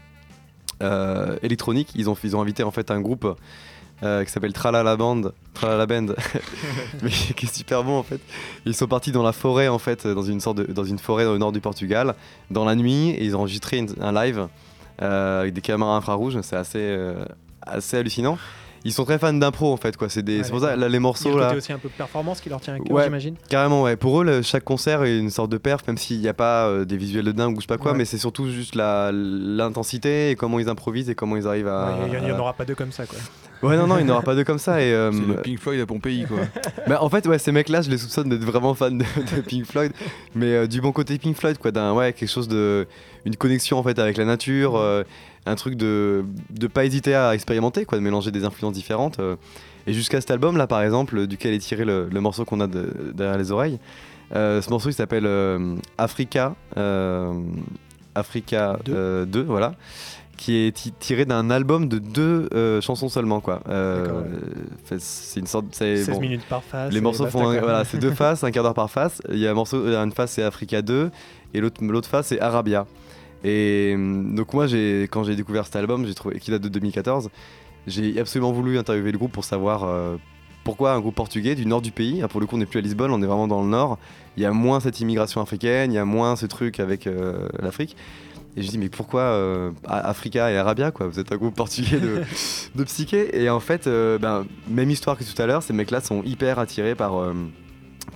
[0.83, 1.91] euh, électronique.
[1.97, 3.27] Ils ont, ils ont invité en fait un groupe
[4.03, 5.23] euh, qui s'appelle Tralala Band,
[5.55, 6.07] Tralala Band,
[7.03, 8.21] mais qui est super bon en fait.
[8.67, 11.39] Ils sont partis dans la forêt en fait, dans une sorte dans une forêt au
[11.39, 12.15] nord du Portugal,
[12.51, 14.49] dans la nuit, et ils ont enregistré un live
[15.03, 16.39] euh, avec des caméras infrarouges.
[16.43, 17.25] C'est assez, euh,
[17.63, 18.39] assez hallucinant.
[18.87, 20.09] Ils sont très fans d'impro en fait quoi.
[20.09, 21.47] C'est des, Ouais, c'est pour ça là, les Il y a morceaux là.
[21.47, 23.05] côté aussi un peu performance qui leur tient à cœur, Ouais.
[23.05, 23.35] j'imagine.
[23.49, 23.97] Carrément, ouais.
[23.97, 26.67] Pour eux, le- chaque concert est une sorte de perf, même s'il n'y a pas
[26.69, 27.99] euh, des visuels de dingue ou je sais pas quoi, Ouais.
[27.99, 31.99] mais c'est surtout juste la- l'intensité et comment ils improvisent et comment ils arrivent à.
[32.01, 33.19] Ouais, Il n'y en aura pas deux comme ça, quoi.
[33.63, 34.81] Ouais, non, non, il n'y en aura pas deux comme ça.
[34.83, 36.39] Et, euh, C'est le Pink Floyd à Pompéi, quoi.
[36.87, 39.65] bah, en fait, ouais, ces mecs-là, je les soupçonne d'être vraiment fans de, de Pink
[39.65, 39.93] Floyd,
[40.35, 42.87] mais euh, du bon côté Pink Floyd, quoi, d'un ouais, quelque chose de,
[43.25, 45.03] une connexion en fait avec la nature, euh,
[45.47, 49.19] un truc de, de pas hésiter à expérimenter, quoi, de mélanger des influences différentes.
[49.21, 49.37] euh.
[49.87, 52.67] et jusqu'à cet album là, par exemple, duquel est tiré le, le morceau qu'on a
[52.67, 53.79] de- derrière les oreilles.
[54.35, 56.55] euh, ce morceau, il s'appelle euh, Africa,
[58.15, 58.93] Africa Deux.
[58.95, 59.75] euh, 2, voilà
[60.37, 63.63] qui est ti- tiré d'un album de deux euh, chansons seulement quoi.
[63.71, 64.05] Euh,
[64.99, 66.93] c'est une sorte, c'est 16 bon, minutes par face.
[66.93, 69.23] les morceaux font un- voilà, c'est deux faces, un quart d'heure par face.
[69.31, 71.11] Il y a un morceau, une face c'est Africa 2
[71.55, 72.85] et l'autre l'autre face c'est Arabia.
[73.47, 74.67] Et hum, donc moi
[75.11, 77.31] quand j'ai découvert cet album, j'ai trouvé qui date de 2014,
[77.87, 80.17] j'ai absolument voulu interviewer le groupe pour savoir euh,
[80.65, 82.81] pourquoi un groupe portugais du nord du pays, ah, pour le coup on n'est plus
[82.81, 83.99] à Lisbonne, on est vraiment dans le nord,
[84.37, 87.49] il y a moins cette immigration africaine, il y a moins ce truc avec euh,
[87.61, 87.97] l'Afrique.
[88.57, 91.07] Et je dis mais pourquoi euh, Africa et Arabia quoi?
[91.07, 92.23] Vous êtes un groupe portugais de,
[92.75, 96.01] de psyché et en fait euh, ben, même histoire que tout à l'heure, ces mecs-là
[96.01, 97.35] sont hyper attirés par euh,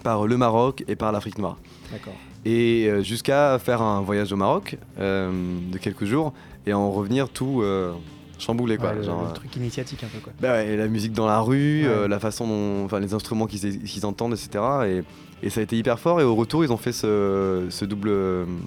[0.03, 1.59] par le Maroc et par l'Afrique noire.
[1.93, 2.15] D'accord.
[2.45, 5.31] Et euh, jusqu'à faire un voyage au Maroc euh,
[5.71, 6.33] de quelques jours
[6.67, 7.93] et en revenir tout, euh,
[8.39, 8.91] chamboulé quoi.
[8.91, 10.33] Ouais, le, genre, le truc initiatique un peu quoi.
[10.41, 11.89] bah ouais, la musique dans la rue, Ouais.
[11.89, 14.65] euh, la façon dont, enfin les instruments qu'ils entendent, etc.
[14.87, 16.21] Et, et ça a été hyper fort.
[16.21, 18.11] Et au retour, ils ont fait ce, ce double,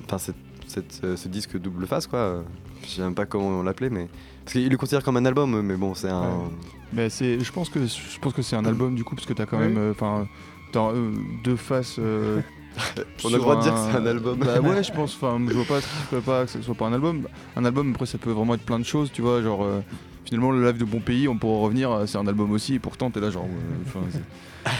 [0.05, 2.43] enfin ce disque double face quoi.
[2.83, 4.07] Je sais même pas comment on l'appelait, mais
[4.43, 6.21] parce qu'ils le considèrent comme un album, mais bon, c'est un.
[6.21, 6.49] Ouais.
[6.91, 9.33] Mais c'est, je pense que je pense que c'est un album du coup parce que
[9.33, 9.67] t'as quand Oui.
[9.69, 10.27] même, enfin,
[10.75, 11.11] euh,
[11.43, 11.99] deux faces.
[13.23, 14.39] On a le droit de dire que c'est un album.
[14.39, 15.15] Bah ouais, je pense.
[15.15, 17.27] Enfin, je vois pas ce qui ferait pas que ce soit pas un album.
[17.55, 19.41] Un album, après, ça peut vraiment être plein de choses, tu vois.
[19.41, 19.81] Genre, euh,
[20.25, 21.91] finalement, le live de Bon Pays, on pourra revenir.
[21.91, 22.75] euh, C'est un album aussi.
[22.75, 23.47] Et pourtant, t'es là, genre.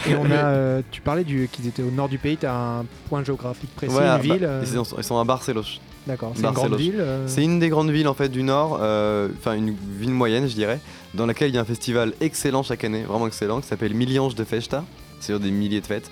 [0.08, 2.84] Et on a, euh, tu parlais du qu'ils étaient au nord du pays, t'as un
[3.08, 4.38] point géographique précis, Ouais, une bah, ville.
[4.44, 5.62] euh, ils, sont, ils sont à Barcelone.
[6.06, 6.96] D'accord, c'est une grande ville.
[6.98, 10.46] euh, C'est une des grandes villes en fait du Nord, euh, enfin une ville moyenne
[10.48, 10.78] je dirais,
[11.14, 14.34] dans laquelle il y a un festival excellent chaque année, vraiment excellent, qui s'appelle Milliange
[14.34, 14.84] de Festa,
[15.20, 16.10] c'est-à-dire des milliers de fêtes.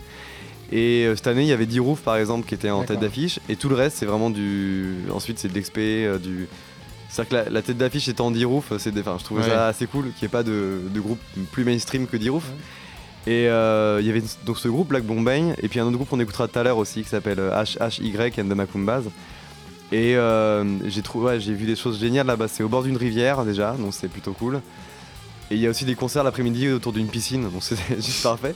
[0.72, 2.98] Et euh, cette année il y avait 10 roofs par exemple qui étaient en tête
[3.00, 4.94] d'affiche, et tout le reste c'est vraiment du.
[5.12, 6.48] Ensuite c'est de l'expé, euh, du.
[7.10, 9.00] C'est-à-dire que la, la tête d'affiche étant 10 roofs, c'est des...
[9.02, 9.48] enfin, je trouvais Ouais.
[9.50, 11.18] ça assez cool qu'il n'y ait pas de, de groupe
[11.52, 12.48] plus mainstream que 10 roofs.
[12.48, 13.32] Ouais.
[13.34, 16.08] Et euh, il y avait donc ce groupe Black Bombay, et puis un autre groupe
[16.08, 19.02] qu'on écoutera tout à l'heure aussi qui s'appelle euh, HHY and the Macumbas.
[19.92, 22.48] Et euh, j'ai trouvé, ouais, j'ai vu des choses géniales là-bas.
[22.48, 24.62] C'est au bord d'une rivière déjà, donc c'est plutôt cool.
[25.52, 28.54] Et il y a aussi des concerts l'après-midi autour d'une piscine, donc c'est juste parfait.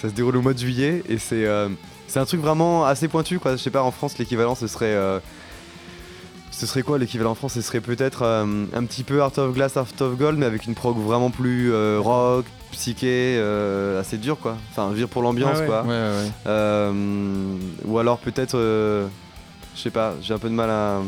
[0.00, 1.68] Ça se déroule au mois de juillet et c'est euh,
[2.06, 3.52] c'est un truc vraiment assez pointu quoi.
[3.52, 5.18] Je sais pas en France l'équivalent ce serait euh,
[6.50, 7.52] ce serait quoi l'équivalent en France?
[7.52, 10.64] Ce serait peut-être euh, un petit peu Art of Glass, Art of Gold, mais avec
[10.66, 14.56] une prog vraiment plus euh, rock, psyché, euh, assez dur quoi.
[14.70, 15.66] Enfin, dire pour l'ambiance Ah ouais.
[15.66, 15.82] quoi.
[15.82, 16.30] Ouais, ouais.
[16.46, 16.92] Euh,
[17.84, 19.06] ou alors peut-être, euh,
[19.76, 21.00] je sais pas, j'ai un peu de mal à.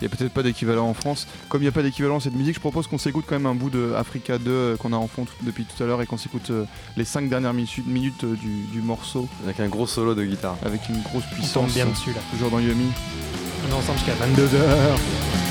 [0.00, 1.26] Il n'y a peut-être pas d'équivalent en France.
[1.48, 3.46] Comme il n'y a pas d'équivalent à cette musique, je propose qu'on s'écoute quand même
[3.46, 6.06] un bout de Africa 2 euh, qu'on a en fond depuis tout à l'heure et
[6.06, 6.64] qu'on s'écoute euh,
[6.96, 10.56] les 5 dernières mi- minutes euh, du, du morceau Avec un gros solo de guitare.
[10.64, 11.72] avec une grosse On tombe puissance.
[11.74, 12.20] bien dessus là.
[12.30, 12.88] Toujours dans Yumi.
[13.66, 15.45] On est ensemble jusqu'à 22h.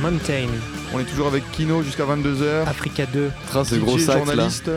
[0.00, 0.46] Mountain,
[0.94, 2.62] On est toujours avec Kino jusqu'à 22h.
[2.68, 3.30] Africa 2.
[3.48, 4.24] Train ce gros DJ, sax là.
[4.24, 4.70] journaliste.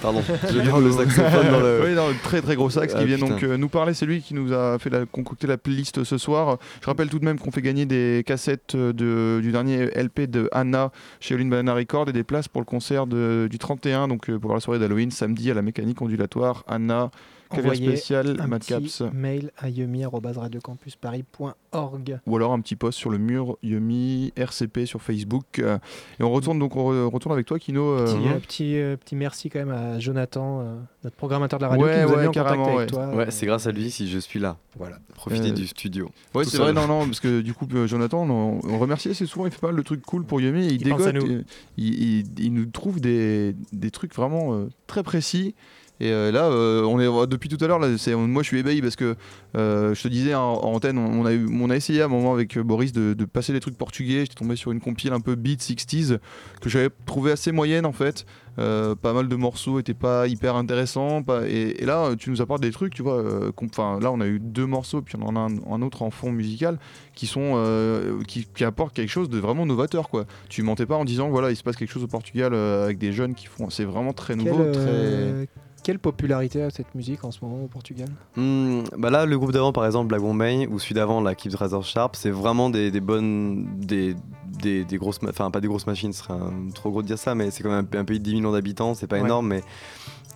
[0.00, 0.22] Pardon,
[0.52, 1.80] je viens le saxophone dans le.
[1.84, 3.28] Oui, non, le très très gros sax Ah, qui vient putain.
[3.30, 3.92] donc euh, nous parler.
[3.92, 6.58] C'est lui qui nous a fait la, concocté la playlist ce soir.
[6.82, 10.48] Je rappelle tout de même qu'on fait gagner des cassettes de, du dernier LP de
[10.52, 14.30] Anna chez Olin Banana Record et des places pour le concert de- du 31, donc
[14.30, 16.62] euh, pour la soirée d'Halloween, samedi à la mécanique ondulatoire.
[16.68, 17.10] Anna,
[17.50, 19.02] Envoyez spécial, un Mad petit Caps.
[19.12, 22.18] mail à yumi@radiocampusparis.org.
[22.26, 25.58] Ou alors un petit post sur le mur Yumi RCP sur Facebook.
[25.58, 25.78] Euh,
[26.20, 27.82] Et on retourne donc on re- retourne avec toi, Kino.
[27.84, 28.32] euh, Petit, hein.
[28.34, 31.86] euh, petit, euh, petit merci quand même à Jonathan, euh, notre programmateur de la radio,
[31.86, 33.12] Ouais, qui nous a ouais, mis en carrément, contact avec ouais.
[33.14, 33.24] toi.
[33.24, 34.56] Ouais, c'est grâce à lui si je suis là.
[34.76, 34.98] Voilà.
[35.14, 36.10] Profitez Euh, du studio.
[36.34, 39.26] Ouais, c'est vrai, non, non, parce que du coup, euh, Jonathan, on, on remercie assez
[39.26, 41.28] souvent, il fait pas mal de trucs cool pour Yumi, il, Il pense à dégote,
[41.28, 41.34] nous.
[41.36, 41.44] euh,
[41.76, 45.54] il, il- il nous trouve des, des trucs vraiment euh, très précis.
[46.00, 48.58] Et euh, là, euh, on est depuis tout à l'heure, là, c'est- moi je suis
[48.58, 49.14] ébahi parce que
[49.56, 52.06] euh, je te disais en, en antenne, on, on a eu, on a essayé à
[52.06, 54.20] un moment avec euh, Boris de, de passer des trucs portugais.
[54.22, 56.18] J'étais tombé sur une compile un peu beat 60s
[56.60, 58.26] que j'avais trouvé assez moyenne en fait.
[58.58, 61.22] Euh, pas mal de morceaux étaient pas hyper intéressants.
[61.22, 63.18] pas- et, et là, tu nous apportes des trucs, tu vois.
[63.18, 66.02] euh, Enfin, là, on a eu deux morceaux, puis on en a un, un autre
[66.02, 66.78] en fond musical
[67.14, 70.24] qui sont euh, qui, qui apportent quelque chose de vraiment novateur, quoi.
[70.48, 72.98] Tu mentais pas en disant voilà, il se passe quelque chose au Portugal euh, avec
[72.98, 73.70] des jeunes qui font.
[73.70, 75.46] C'est vraiment très nouveau, très.
[75.84, 78.08] Quelle popularité a cette musique en ce moment au Portugal?
[78.36, 81.54] Hmm, bah là, le groupe d'avant, par exemple, Black Bombay, ou celui d'avant, la Keep
[81.54, 83.66] Razor Sharp, c'est vraiment des, des bonnes.
[83.76, 84.16] Des,
[84.60, 85.20] des, des grosses.
[85.28, 87.62] Enfin, pas des grosses machines, ce serait un- trop gros de dire ça, mais c'est
[87.62, 89.22] quand même un, un pays de 10 millions d'habitants, c'est pas Ouais.
[89.24, 89.62] énorme, mais.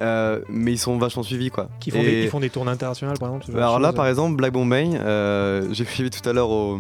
[0.01, 1.69] Euh, mais ils sont vachement suivis, quoi.
[1.81, 4.37] qui font, Et- des, qui font des tournées internationales, par exemple Alors là, par exemple,
[4.37, 6.79] Black Bombay, euh, j'ai suivi tout à l'heure au-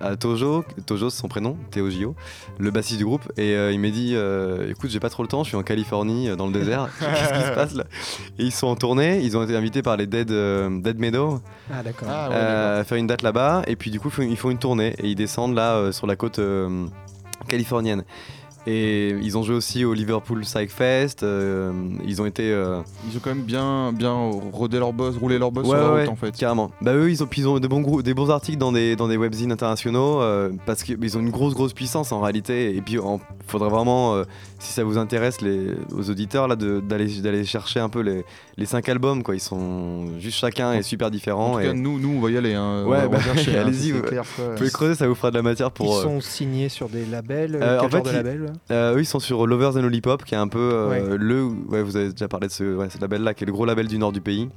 [0.00, 2.14] à Tojo, Tojo c'est son prénom, Théo Gio,
[2.58, 5.28] le bassiste du groupe, et euh, il m'a dit euh, Écoute, j'ai pas trop le
[5.28, 7.84] temps, je suis en Californie, dans le désert, qu'est-ce qui se passe là?
[8.38, 11.40] Et ils sont en tournée, ils ont été invités par les Dead, euh, Dead Meadow
[11.72, 12.08] Ah, d'accord.
[12.10, 14.50] Ah, ouais, à faire une date là-bas, et puis du coup, ils font- ils font
[14.50, 16.86] une tournée, et ils descendent là euh, sur la côte euh,
[17.48, 18.04] californienne.
[18.68, 21.72] Et ils ont joué aussi au Liverpool Psych Fest, euh,
[22.04, 22.50] ils ont été.
[22.52, 24.12] euh, Ils ont quand même bien, bien
[24.52, 26.36] rodé leur boss, roulé leur boss Ouais, sur la ouais, route en fait.
[26.36, 26.72] Carrément.
[26.80, 29.16] Bah eux, ils ont, ils ont des bons, des bons articles dans des, dans des
[29.16, 32.74] webzines internationaux euh, parce qu'ils ont une grosse, grosse puissance en réalité.
[32.76, 33.00] Et puis, il
[33.46, 34.24] faudrait vraiment, euh,
[34.58, 38.24] si ça vous intéresse, les, aux auditeurs, là, de- d'aller d'aller chercher un peu les,
[38.56, 39.22] les cinq albums.
[39.22, 39.36] Quoi.
[39.36, 41.52] Ils sont juste chacun est super En différent.
[41.52, 42.54] tout et nous, nous, on va y aller.
[42.54, 42.84] Hein.
[42.84, 44.22] Ouais, on va, on va bah, chercher, hein, allez-y, quoi.
[44.22, 45.86] vous pouvez creuser, ça vous fera de la matière pour.
[45.86, 47.54] Ils euh, sont signés sur des labels.
[47.62, 49.82] Euh, quel en genre fait, de ils- label Euh, eux, ils sont sur Lovers and
[49.82, 51.16] Lollipop, qui est un peu euh, Ouais.
[51.18, 51.44] le.
[51.44, 53.86] Ouais, vous avez déjà parlé de ce, ouais, ce label-là, qui est le gros label
[53.88, 54.48] du nord du pays.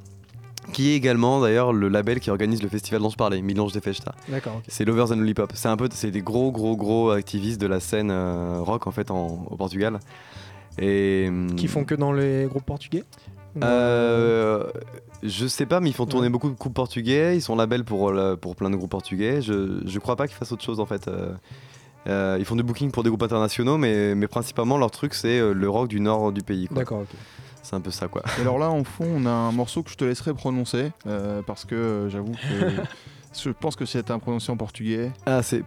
[0.74, 3.80] Qui est également d'ailleurs le label qui organise le festival dont je parlais, Milange de
[3.80, 4.14] Festa.
[4.28, 4.62] D'accord.
[4.68, 5.52] C'est Lovers and Lollipop.
[5.56, 8.91] C'est un peu, c'est des gros, gros, gros activistes de la scène euh, rock en
[8.91, 10.00] fait en- au Portugal.
[10.78, 13.04] Et hum, Qui font que dans les groupes portugais
[13.64, 14.64] Euh,
[15.24, 16.32] je sais pas, mais ils font tourner Ouais.
[16.32, 17.36] beaucoup de groupes portugais.
[17.36, 19.41] Ils sont label pour euh, pour plein de groupes portugais.
[19.41, 21.08] Je je crois pas qu'ils fassent autre chose en fait.
[21.08, 21.34] Euh,
[22.08, 25.39] euh, ils font du booking pour des groupes internationaux, mais, mais principalement leur truc c'est
[25.39, 26.68] euh, le rock du nord du pays.
[26.68, 26.78] quoi.
[26.78, 27.10] D'accord, ok.
[27.62, 28.24] C'est un peu ça quoi.
[28.38, 31.41] Et alors là, en fond, on a un morceau que je te laisserai prononcer euh,
[31.45, 32.72] parce que euh, j'avoue que
[33.43, 35.12] je pense que c'est un prononcé en portugais.
[35.26, 35.64] Ah, c'est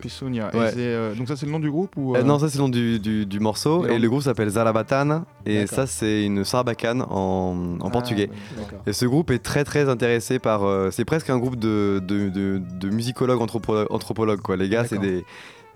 [0.00, 0.50] Pesunia.
[0.54, 0.72] Ouais.
[0.76, 2.62] Euh, donc ça, c'est le nom du groupe ou Euh, euh, non, ça c'est le
[2.64, 3.86] nom du, du, du morceau.
[3.86, 5.24] Et le groupe s'appelle Zarabatana.
[5.46, 8.30] Et ça, c'est une sarbacane en, en Ah, portugais.
[8.56, 8.64] ouais.
[8.86, 10.64] Et ce groupe est très très intéressé par.
[10.64, 14.40] euh, c'est presque un groupe de, de, de, de musicologues anthropo- anthropologues.
[14.40, 14.56] Quoi.
[14.56, 15.24] Les gars, c'est des,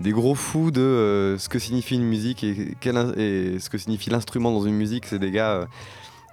[0.01, 3.79] des gros fous de ce que signifie une musique et, quel in- et ce que
[3.79, 5.05] signifie l'instrument dans une musique.
[5.07, 5.67] C'est des gars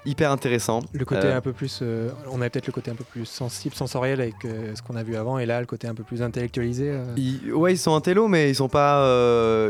[0.06, 0.82] hyper intéressants.
[0.93, 1.80] Le côté Euh, un peu plus.
[1.82, 4.95] euh, on a peut-être le côté un peu plus sensible, sensoriel avec euh, ce qu'on
[4.95, 6.93] a vu avant, et là, le côté un peu plus intellectualisé.
[7.18, 9.06] Ils- ouais, ils sont intello, mais ils sont pas.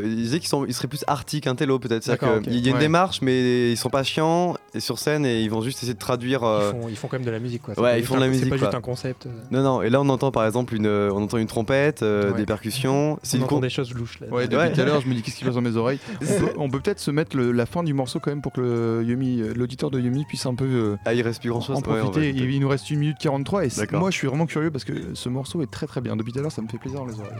[0.04, 2.10] Ils disaient qu'ils sont, ils seraient plus arty qu'intello peut-être.
[2.14, 2.22] Ok.
[2.48, 2.80] y a une Ouais.
[2.80, 6.00] démarche, mais ils sont pas chiants et sur scène et ils vont juste essayer de
[6.00, 6.44] traduire.
[6.44, 7.80] euh, Ils, font, ils font quand même de la musique, quoi.
[7.80, 8.68] Ouais, ils font de la musique, C'est pas quoi.
[8.68, 9.26] juste un concept.
[9.26, 9.30] euh.
[9.52, 9.82] Non, non.
[9.82, 12.38] Et là, on entend par exemple une, euh, on entend une trompette, euh, Ouais.
[12.38, 13.18] des percussions.
[13.34, 14.28] On une entend des choses louches là.
[14.28, 14.72] Ouais, depuis Ouais.
[14.72, 16.00] tout à l'heure, je me dis qu'est-ce qui passe dans mes oreilles.
[16.58, 19.54] On peut, peut-être se mettre le- la fin du morceau quand même pour que euh,
[19.56, 21.78] l'auditeur de Yumi puisse un peu euh, Ah, il reste plus grand chose.
[21.78, 22.30] en profiter.
[22.30, 24.94] il, il nous reste 1 minute 43 et moi je suis vraiment curieux parce que
[25.14, 26.16] ce morceau est très très bien.
[26.16, 27.32] Depuis tout à l'heure, ça me fait plaisir dans les oreilles.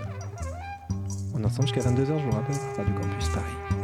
[1.34, 2.56] On est ensemble jusqu'à 22h, je vous rappelle.
[2.78, 3.79] Radio Campus Paris.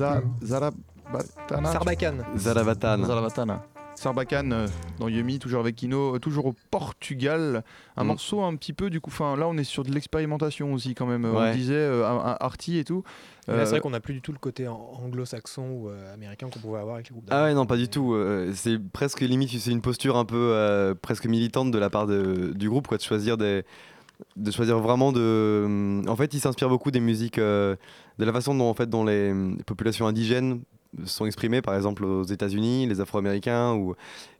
[0.00, 2.24] Za- Zarabatana Sarbacane.
[2.36, 3.06] Zaravatana.
[3.06, 3.62] Zarabatana.
[3.96, 4.66] Sarbacane euh,
[4.98, 7.62] dans Yumi, toujours avec Kino, euh, toujours au Portugal.
[7.98, 8.06] Un Mm.
[8.06, 11.04] morceau un petit peu, du coup, enfin là on est sur de l'expérimentation aussi quand
[11.04, 11.26] même.
[11.26, 13.02] Euh, On disait euh, un, un arty et tout.
[13.46, 16.60] C'est vrai qu'on n'a plus du tout le côté an- anglo-saxon ou euh, américain qu'on
[16.60, 18.14] pouvait avoir avec les groupes Ah ouais, non, pas du tout.
[18.14, 22.06] euh, c'est presque limite, c'est une posture un peu euh, presque militante de la part
[22.06, 23.64] de- du groupe, quoi, de choisir des.
[24.36, 26.02] De choisir vraiment de.
[26.06, 27.74] En fait, ils s'inspirent beaucoup des musiques, euh,
[28.20, 29.32] de la façon dont, en fait, dont les,
[29.66, 30.60] populations indigènes
[31.04, 33.74] sont exprimées, par exemple aux États-Unis, les Afro-Américains.
[33.74, 33.94] Ou...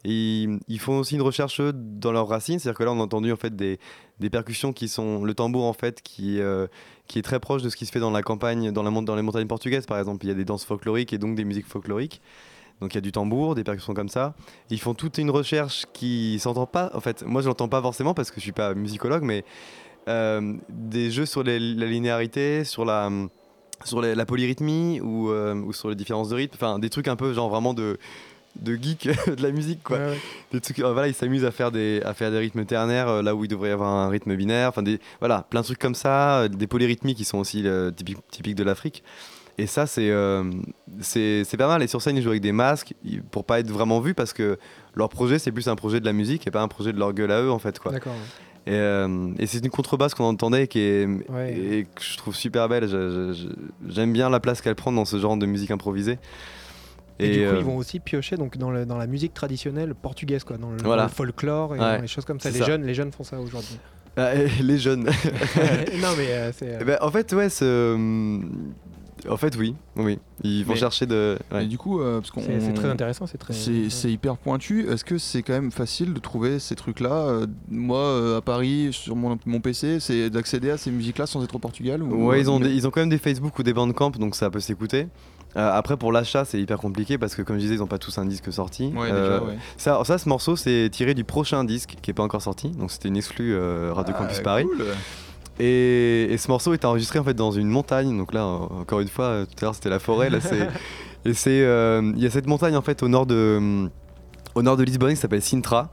[0.05, 3.37] Ils, font aussi une recherche dans leurs racines, c'est-à-dire que là, on a entendu en
[3.37, 3.79] fait des,
[4.19, 6.67] des percussions qui sont le tambour en fait, qui, euh,
[7.07, 9.17] qui est très proche de ce qui se fait dans la campagne, dans, la, dans
[9.17, 10.27] les montagnes portugaises, par exemple.
[10.27, 12.21] Il y a des danses folkloriques et donc des musiques folkloriques.
[12.83, 14.35] Donc il y a du tambour, des percussions comme ça.
[14.71, 16.91] Ils font toute une recherche qui s'entend pas.
[16.95, 19.45] En fait, moi je l'entends pas forcément parce que je suis pas musicologue, mais
[20.09, 23.11] euh, des jeux sur la linéarité, sur la
[23.85, 26.55] sur les- la polyrythmie ou, euh, ou sur les différences de rythme.
[26.57, 27.99] Enfin, des trucs un peu genre vraiment de
[28.61, 29.09] de geek
[29.39, 29.97] de la musique quoi.
[29.99, 30.19] Ouais, ouais.
[30.53, 33.23] Des trucs, euh, voilà, ils s'amusent à faire des à faire des rythmes ternaires euh,
[33.23, 34.69] là où il devrait y avoir un rythme binaire.
[34.71, 37.65] Enfin des voilà, plein de trucs comme ça, des polyrythmies qui sont aussi
[37.97, 39.03] typiques typiques de l'Afrique.
[39.59, 40.11] Et ça, c'est
[41.01, 41.83] c'est pas mal.
[41.83, 42.95] Et sur scène, ils jouent avec des masques
[43.31, 44.59] pour pas être vraiment vus parce que
[44.95, 47.13] leur projet, c'est plus un projet de la musique et pas un projet de leur
[47.13, 47.79] gueule à eux, en fait.
[47.79, 47.93] Quoi.
[47.93, 48.15] D'accord.
[48.67, 51.55] Et, euh, et c'est une contrebasse qu'on entendait qui est, Ouais.
[51.59, 52.87] et que je trouve super belle.
[53.89, 56.19] J'aime bien la place qu'elle prend dans ce genre de musique improvisée.
[57.19, 59.95] Et, du coup, euh, ils vont aussi piocher donc, dans, le- dans la musique traditionnelle
[59.95, 61.03] portugaise, quoi, dans le, Voilà.
[61.03, 62.51] dans le folklore et Ouais, dans les choses comme ça.
[62.51, 62.65] Les ça.
[62.67, 63.79] jeunes, les jeunes font ça aujourd'hui.
[64.17, 64.31] ah,
[64.63, 65.05] les jeunes.
[66.01, 68.41] non, mais euh, euh, Eh ben, en fait, ouais, ce-
[69.29, 70.19] en fait, oui, oui.
[70.43, 71.39] Ils vont Mais- chercher de.
[71.53, 71.65] ouais.
[71.65, 73.53] Et du coup, euh, parce qu'on c'est c'est très intéressant, c'est très.
[73.53, 74.89] C'est hyper pointu.
[74.89, 78.89] Est-ce que c'est quand même facile de trouver ces trucs-là Euh, Moi, euh, à Paris,
[78.93, 82.41] sur mon, mon PC, c'est d'accéder à ces musiques-là sans être au Portugal ou- Ouais,
[82.41, 84.51] ils ont, mais- des- ils ont quand même des Facebook ou des Bandcamp, donc ça
[84.51, 85.09] peut s'écouter.
[85.57, 87.99] Euh, après, pour l'achat, c'est hyper compliqué parce que, comme je disais, ils n'ont pas
[87.99, 88.93] tous un disque sorti.
[88.97, 89.59] Ouais, Euh, déjà, ouais.
[89.77, 92.69] ça, ça, ce morceau, c'est tiré du prochain disque qui n'est pas encore sorti.
[92.71, 94.65] Donc, c'était une exclue euh, Radio Ah, Campus Paris.
[95.61, 98.17] Et, et ce morceau est enregistré en fait dans une montagne.
[98.17, 100.31] Donc là, euh, encore une fois, euh, tout à l'heure c'était la forêt.
[100.31, 100.69] Là, c'est
[101.25, 103.91] et c'est euh, il y a cette montagne en fait au nord de hum,
[104.55, 105.91] au nord de Lisbonne qui s'appelle Sintra,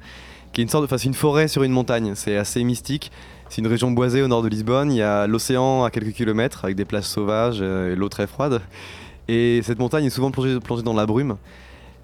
[0.53, 2.13] qui est une sorte de, enfin c'est une forêt sur une montagne.
[2.15, 3.11] C'est assez mystique.
[3.49, 4.91] C'est une région boisée au nord de Lisbonne.
[4.91, 8.27] Il y a l'océan à quelques kilomètres avec des plages sauvages euh, et l'eau très
[8.27, 8.61] froide.
[9.27, 11.37] Et cette montagne est souvent plongée, plongée dans la brume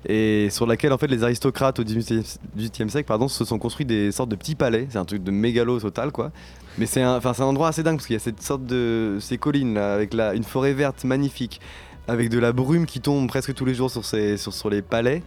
[0.06, 3.86] et sur laquelle en fait les aristocrates au 18e, 18e siècle pardon, se sont construits
[3.86, 4.88] des sortes de petits palais.
[4.90, 6.32] C'est un truc de mégalo total quoi.
[6.78, 9.38] Mais c'est un, un endroit assez dingue parce qu'il y a cette sorte de ces
[9.38, 11.62] collines là, avec la, une forêt verte magnifique,
[12.08, 14.82] avec de la brume qui tombe presque tous les jours sur, ces, sur, sur les
[14.82, 15.22] palais.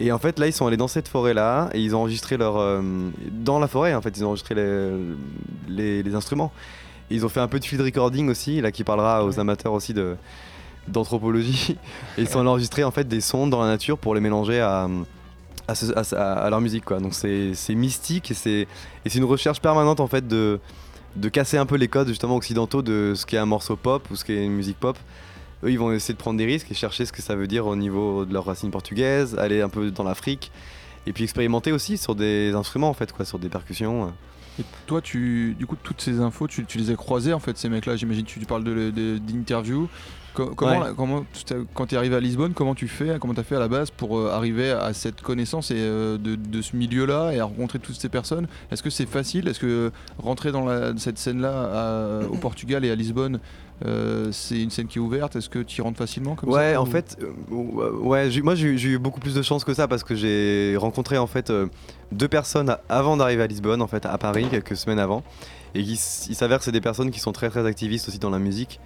[0.00, 2.36] Et en fait là ils sont allés dans cette forêt là et ils ont enregistré
[2.36, 2.82] leur euh,
[3.30, 4.90] dans la forêt en fait ils ont enregistré les,
[5.68, 6.52] les, les instruments.
[7.10, 9.72] Et ils ont fait un peu de field recording aussi là qui parlera aux amateurs
[9.72, 10.16] aussi de
[10.88, 11.76] d'anthropologie.
[12.18, 14.60] Et ils sont allés enregistrer en fait des sons dans la nature pour les mélanger
[14.60, 14.88] à
[15.68, 17.00] à, leur musique quoi.
[17.00, 18.66] Donc c'est mystique et c'est
[19.04, 20.60] et c'est une recherche permanente en fait de
[21.16, 24.16] de casser un peu les codes justement occidentaux de ce qu'est un morceau pop ou
[24.16, 24.98] ce qu'est une musique pop.
[25.62, 27.66] Eux ils vont essayer de prendre des risques et chercher ce que ça veut dire
[27.66, 30.50] au niveau de leurs racines portugaises, aller un peu dans l'Afrique
[31.06, 34.12] et puis expérimenter aussi sur des instruments en fait quoi, sur des percussions.
[34.60, 37.58] Et toi, tu, du coup, toutes ces infos, tu, tu les as croisées en fait,
[37.58, 37.96] ces mecs-là.
[37.96, 39.88] J'imagine, tu, tu parles de- de- d'interviews.
[40.32, 40.88] Co- comment, Ouais.
[40.96, 43.44] comment, tu t'as- quand tu es arrivé à Lisbonne, comment tu fais, comment tu as
[43.44, 46.74] fait à la base pour euh, arriver à cette connaissance et, euh, de, de ce
[46.76, 48.48] milieu-là et à rencontrer toutes ces personnes?
[48.72, 49.46] Est-ce que c'est facile?
[49.46, 53.38] Est-ce que rentrer dans la- cette scène-là au Portugal et à Lisbonne,
[53.84, 56.74] euh, c'est une scène qui est ouverte Est-ce que tu y rentres facilement comme ouais,
[56.74, 59.88] ça, en ou- fait, euh, ouais, moi j'ai eu- beaucoup plus de chance que ça
[59.88, 61.66] parce que j'ai rencontré en fait euh,
[62.12, 65.22] deux personnes avant d'arriver à Lisbonne, en fait, à Paris, quelques semaines avant.
[65.74, 65.96] Et il, il
[66.36, 68.78] s'avère que c'est des personnes qui sont très très activistes aussi dans la musique.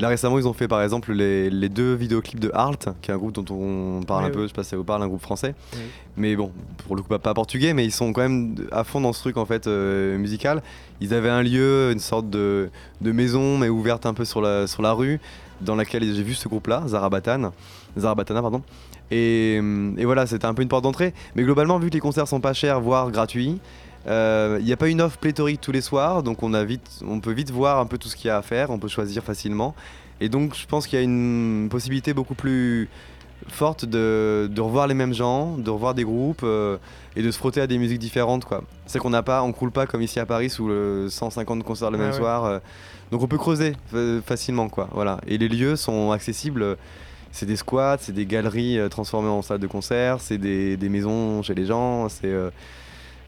[0.00, 3.14] Là récemment, ils ont fait par exemple les, les deux vidéoclips de Halt, qui est
[3.14, 5.06] un groupe dont on parle un peu, je sais pas si ça vous parle, un
[5.06, 5.54] groupe français.
[5.72, 5.80] Oui.
[6.16, 6.50] Mais bon,
[6.86, 9.20] pour le coup, pas, pas portugais, mais ils sont quand même à fond dans ce
[9.20, 10.62] truc en fait euh, musical.
[11.00, 12.70] Ils avaient un lieu, une sorte de,
[13.00, 15.20] de maison, mais ouverte un peu sur la, sur la rue,
[15.60, 17.52] dans laquelle j'ai vu ce groupe-là, Zarabatan,
[17.96, 18.62] Zarabatana, pardon.
[19.10, 21.14] Et, et voilà, c'était un peu une porte d'entrée.
[21.36, 23.60] Mais globalement, vu que les concerts sont pas chers, voire gratuits,
[24.06, 27.20] il n'y a pas une offre pléthorique tous les soirs, donc on, a vite, on
[27.20, 29.22] peut vite voir un peu tout ce qu'il y a à faire, on peut choisir
[29.22, 29.74] facilement.
[30.20, 32.88] Et donc je pense qu'il y a une possibilité beaucoup plus
[33.48, 36.78] forte de, de revoir les mêmes gens, de revoir des groupes euh,
[37.16, 38.44] et de se frotter à des musiques différentes.
[38.44, 38.62] quoi.
[38.86, 41.90] C'est qu'on n'a pas, on croule pas comme ici à Paris sous le 150 concerts
[41.90, 42.16] le même ouais.
[42.16, 42.44] soir.
[42.44, 42.58] euh,
[43.10, 44.68] donc on peut creuser euh, facilement.
[44.68, 44.88] quoi.
[44.92, 45.20] Voilà.
[45.26, 46.76] Et les lieux sont accessibles.
[47.32, 50.88] C'est des squats, c'est des galeries euh, transformées en salles de concert, c'est des, des
[50.88, 52.50] maisons chez les gens, c'est euh,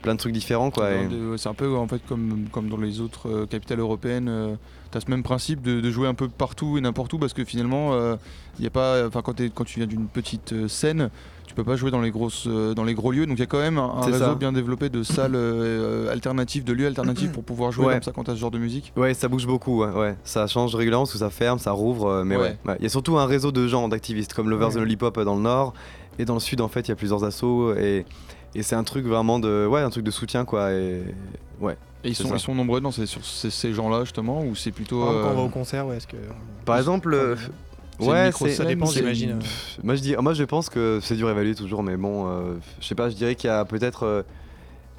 [0.06, 0.90] plein de trucs différents quoi.
[0.92, 4.30] et- C'est un peu en fait comme, comme dans les autres euh, capitales européennes.
[4.92, 7.32] tu as ce même principe de, de jouer un peu partout et n'importe où parce
[7.32, 7.92] que finalement,
[8.58, 11.10] il y a pas, quand, quand tu viens d'une petite euh, scène,
[11.46, 13.26] tu peux pas jouer dans les grosses, euh, dans les gros lieux.
[13.26, 14.34] Donc il y a quand même un, réseau ça.
[14.34, 17.92] bien développé de salles euh, alternatives, de lieux alternatifs pour pouvoir jouer Ouais.
[17.94, 18.92] comme ça quand tu as ce genre de musique.
[18.96, 20.16] Ouais, ça bouge beaucoup, ouais, ouais.
[20.24, 22.56] Ça change régulièrement parce que ça ferme, ça rouvre, euh, mais Ouais.
[22.78, 25.34] Il y a surtout un réseau de gens, d'activistes, comme Lovers and Lollipop euh, dans
[25.36, 25.72] le nord.
[26.18, 27.74] Et dans le sud, en fait, il y a plusieurs assos.
[27.74, 28.06] Et,
[28.58, 29.66] et c'est un truc vraiment de.
[29.66, 30.72] Ouais, un truc de soutien, quoi.
[30.72, 31.02] Et
[31.60, 31.76] ouais.
[32.04, 32.36] Et ils sont, ça.
[32.36, 35.00] ils sont nombreux dans ces, sur ces, ces gens-là justement ou c'est plutôt.
[35.00, 36.16] Quand on va euh, au concert, ouais, est-ce que.
[36.64, 37.34] Par exemple, euh,
[37.98, 39.30] ouais, Ça dépend, j'imagine.
[39.32, 39.82] euh.
[39.82, 42.54] Moi je, dis, moi je pense que c'est dur à évaluer toujours, mais bon, euh,
[42.80, 44.22] je sais pas, je dirais qu'il y a peut-être euh,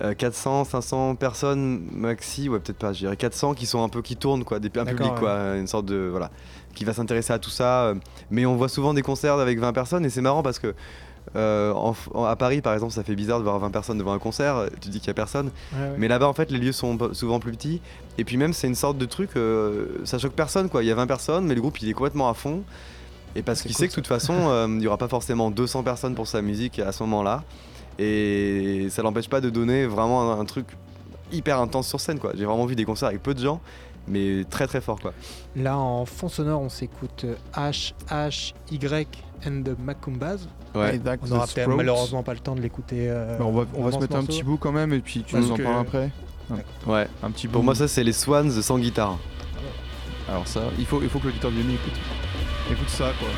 [0.01, 4.01] euh, 400, 500 personnes maxi, ouais peut-être pas, je dirais 400 qui sont un peu
[4.01, 6.29] qui tournent quoi, des, un public quoi, une sorte de voilà,
[6.75, 7.85] qui va s'intéresser à tout ça.
[7.85, 7.95] euh,
[8.29, 10.75] mais on voit souvent des concerts avec 20 personnes et c'est marrant parce que
[11.35, 14.13] euh, en- en- à Paris par exemple, ça fait bizarre de voir 20 personnes devant
[14.13, 15.95] un concert, tu dis qu'il y a personne, Ouais, ouais.
[15.97, 17.81] mais là-bas en fait les lieux sont souvent plus petits
[18.17, 20.91] et puis même c'est une sorte de truc, euh, ça choque personne quoi, il y
[20.91, 22.63] a 20 personnes mais le groupe il est complètement à fond.
[23.35, 25.51] Et parce qu'il cool, sait que de toute façon, euh, il n'y aura pas forcément
[25.51, 27.43] 200 personnes pour sa musique à ce moment-là.
[27.99, 30.65] Et ça l'empêche pas de donner vraiment un, un truc
[31.31, 32.19] hyper intense sur scène.
[32.19, 32.31] quoi.
[32.35, 33.59] J'ai vraiment vu des concerts avec peu de gens,
[34.07, 34.99] mais très très fort.
[34.99, 35.13] quoi.
[35.55, 39.07] Là, en fond sonore, on s'écoute euh, H, H, Y
[39.45, 40.37] and the Macumbas.
[40.75, 40.99] Ouais.
[41.21, 41.45] On the n'aura
[41.75, 43.07] malheureusement pas le temps de l'écouter.
[43.09, 45.23] euh, Bah, on va, on va se mettre un petit bout quand même et puis
[45.25, 46.09] tu Parce nous en que- parles après.
[46.85, 47.07] ouais.
[47.23, 49.17] Un petit Pour moi, ça, c'est les Swans sans guitare.
[50.29, 51.93] Alors ça, il faut, il faut que l'auditeur du écoute.
[52.69, 53.29] Écoute ça quoi.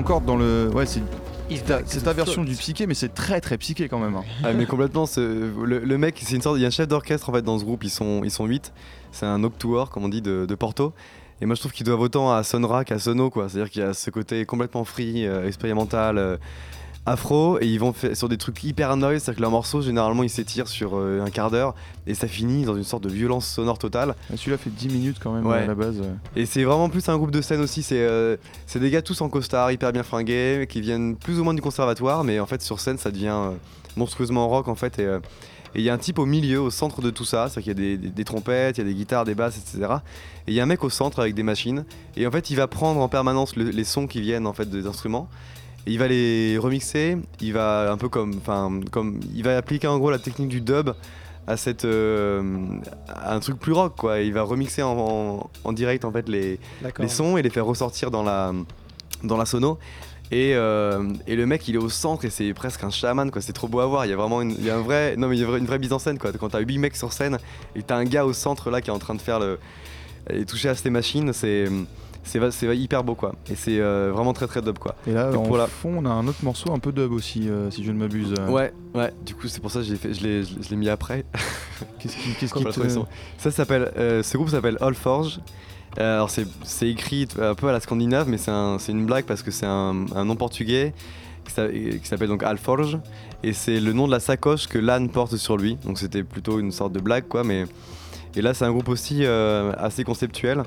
[0.00, 0.68] Encore dans le.
[0.74, 1.02] Ouais, c'est
[1.86, 4.14] c'est ta version du psyché, mais c'est très très psyché quand même.
[4.14, 4.22] hein.
[4.44, 6.58] Ah, mais complètement, le, le mec, c'est une sorte.
[6.58, 8.46] Il y a un chef d'orchestre en fait dans ce groupe, ils sont, ils sont
[8.46, 8.72] 8.
[9.10, 10.92] C'est un octuor, comme on dit, de, de Porto.
[11.42, 13.48] Et moi je trouve qu'ils doivent autant à Sonra qu'à Sono, quoi.
[13.48, 16.36] C'est-à-dire qu'il y a ce côté complètement free, euh, expérimental, euh,
[17.06, 19.22] afro, et ils vont faire sur des trucs hyper noise.
[19.22, 21.74] C'est-à-dire que leur morceau, généralement, il s'étire sur euh, un quart d'heure,
[22.06, 24.14] et ça finit dans une sorte de violence sonore totale.
[24.32, 25.58] Ah, Celui-là fait 10 minutes quand même Ouais.
[25.58, 26.00] à la base.
[26.00, 26.12] euh.
[26.36, 27.82] Et c'est vraiment plus un groupe de scène aussi.
[27.82, 28.36] C'est euh,
[28.66, 31.62] c'est des gars tous en costard, hyper bien fringués, qui viennent plus ou moins du
[31.62, 33.50] conservatoire, mais en fait sur scène ça devient euh,
[33.96, 34.98] monstrueusement rock en fait.
[34.98, 35.08] Et
[35.72, 37.84] et il y a un type au milieu, au centre de tout ça, c'est-à-dire qu'il
[37.84, 39.98] y a des, des- des trompettes, il y a des guitares, des basses, etc.
[40.48, 41.84] Et il y a un mec au centre avec des machines.
[42.16, 44.68] Et en fait il va prendre en permanence le- les sons qui viennent en fait
[44.68, 45.28] des instruments.
[45.86, 47.16] Il va les remixer.
[47.40, 50.60] Il va un peu comme, enfin comme, il va appliquer en gros la technique du
[50.60, 50.90] dub
[51.46, 52.42] à cette euh,
[53.08, 54.20] à un truc plus rock quoi.
[54.20, 56.60] Il va remixer en, en- en direct en fait les,
[57.02, 58.52] les sons et les faire ressortir dans la,
[59.24, 59.78] dans la sono.
[60.32, 63.42] Et, euh, et le mec il est au centre et c'est presque un chaman quoi,
[63.42, 64.06] c'est trop beau à voir.
[64.06, 65.56] Il y a vraiment une, il y a un vrai, non mais il y a
[65.56, 66.30] une vraie mise en scène quoi.
[66.32, 67.38] Quand t'as 8 mecs sur scène
[67.74, 69.58] et t'as un gars au centre là qui est en train de faire le.
[70.28, 71.66] et toucher à ces machines, c'est.
[72.22, 73.34] C'est hyper beau quoi.
[73.50, 74.94] Et c'est euh, vraiment très très dub quoi.
[75.06, 77.70] Et là, en la- fond, on a un autre morceau un peu dub aussi, euh,
[77.70, 78.34] si je ne m'abuse.
[78.38, 78.48] euh.
[78.48, 81.24] Ouais, ouais, du coup c'est pour ça que je l'ai fait- je mis après.
[81.98, 82.88] Qu'est-ce qui, Quand qui te-
[83.38, 85.40] Ça s'appelle, euh, ce groupe s'appelle All Forge.
[85.96, 89.42] Alors c'est écrit un peu à la scandinave, mais c'est un- c'est une blague parce
[89.42, 90.92] que c'est un, un nom portugais
[91.44, 92.98] qui s'a- qui s'appelle donc Alforge
[93.42, 95.76] et c'est le nom de la sacoche que l'âne porte sur lui.
[95.84, 97.64] Donc c'était plutôt une sorte de blague quoi, mais
[98.36, 100.62] et là c'est un groupe aussi euh, assez conceptuel.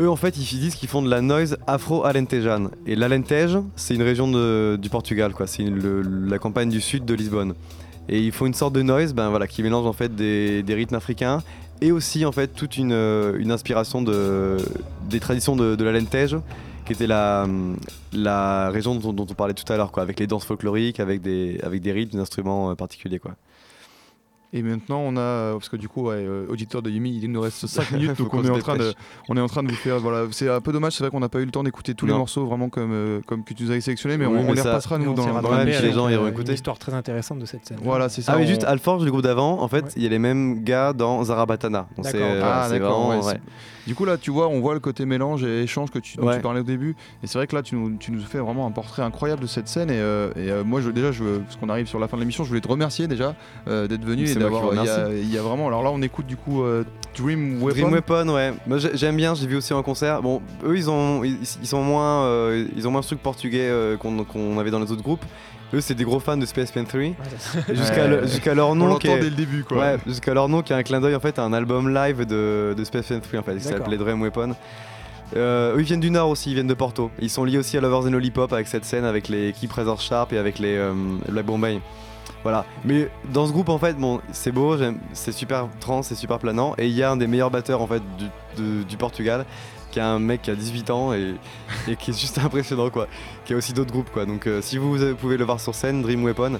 [0.00, 4.02] Eux en fait ils disent qu'ils font de la noise afro-alentejane et l'Alentejo c'est une
[4.02, 4.28] région
[4.76, 7.54] du Portugal quoi, c'est la campagne du sud de Lisbonne.
[8.08, 10.96] Et ils font une sorte de noise ben, voilà, qui mélange en fait des, rythmes
[10.96, 11.42] africains
[11.80, 12.92] et aussi en fait toute une,
[13.50, 14.56] inspiration de,
[15.08, 16.42] des traditions de, l'Alentejo
[16.84, 17.46] qui était la,
[18.70, 21.58] région dont, dont on parlait tout à l'heure quoi, avec les danses folkloriques, avec des,
[21.62, 23.36] avec des rythmes, des instruments euh, particuliers quoi.
[24.56, 27.40] Et maintenant, on a, parce que du coup, ouais, euh, auditeur de Yumi, il nous
[27.40, 28.94] reste 5 minutes, donc on est, en train de,
[29.28, 29.98] on est en train de vous faire.
[29.98, 32.06] Voilà, c'est un peu dommage, c'est vrai qu'on n'a pas eu le temps d'écouter tous
[32.06, 34.52] les morceaux vraiment comme, euh, comme que tu nous avais sélectionnés, mais Oui, on, on
[34.52, 36.52] les repassera nous dans, dans Ouais, puis les gens euh, iront une écouter.
[36.54, 37.78] histoire très intéressante de cette scène.
[37.82, 38.32] Voilà, c'est ça.
[38.34, 39.90] Ah, mais on- juste Alforge, le groupe d'avant, en fait, Ouais.
[39.96, 41.88] il y a les mêmes gars dans Zarabatana.
[41.96, 42.28] Donc c'est D'accord.
[42.30, 43.22] euh, Ah, c'est d'accord, vraiment.
[43.86, 46.26] Du coup, là, tu vois, on voit le côté mélange et échange que tu, dont
[46.26, 46.36] Ouais.
[46.36, 46.96] tu parlais au début.
[47.22, 49.46] Et c'est vrai que là, tu nous, tu nous fais vraiment un portrait incroyable de
[49.46, 49.90] cette scène.
[49.90, 52.22] Et, euh, et, euh, moi, je, déjà, je, parce qu'on arrive sur la fin de
[52.22, 53.34] l'émission, je voulais te remercier déjà
[53.68, 54.72] euh, d'être venu et d'avoir.
[54.74, 55.66] Il y, a- y vraiment.
[55.68, 56.62] Alors là, on écoute du coup
[57.16, 57.80] Dream Weapon.
[57.80, 58.52] Dream Weapon, ouais.
[58.66, 60.22] Moi j'ai- j'aime bien, j'ai vu aussi en concert.
[60.22, 63.70] Bon, eux ils ont, ils, ils sont moins, ils ont moins ce truc portugais
[64.00, 65.24] qu'on qu'on avait dans les autres groupes.
[65.74, 67.00] Eux c'est des gros fans de Space Pen 3.
[67.00, 69.78] Ouais, ça- Et Jusqu'à le- jusqu'à leur On nom qui est, dès le début, quoi.
[69.78, 72.24] ouais, jusqu'à leur nom qui est un clin d'œil en fait à un album live
[72.26, 74.54] de, de Space Pen 3 en fait, qui s'appelait Dream Weapon.
[75.36, 77.10] Euh, eux ils viennent du nord aussi, ils viennent de Porto.
[77.20, 80.00] Ils sont liés aussi à Lovers and Lollipop avec cette scène avec les Keep Razor
[80.00, 80.92] Sharp et avec les euh,
[81.28, 81.80] Black Bombay.
[82.42, 82.66] Voilà.
[82.84, 84.76] Mais dans ce groupe en fait, bon, c'est beau,
[85.14, 86.74] c'est super trans, c'est super planant.
[86.78, 88.24] Et il y a un des meilleurs batteurs en fait du,
[88.62, 89.46] de- du Portugal,
[89.94, 91.36] qui est un mec qui a 18 ans et,
[91.88, 93.06] et qui est juste impressionnant quoi.
[93.44, 94.26] Qui a aussi d'autres groupes quoi.
[94.26, 96.58] Donc euh, si vous euh, pouvez le voir sur scène, Dream Weapon,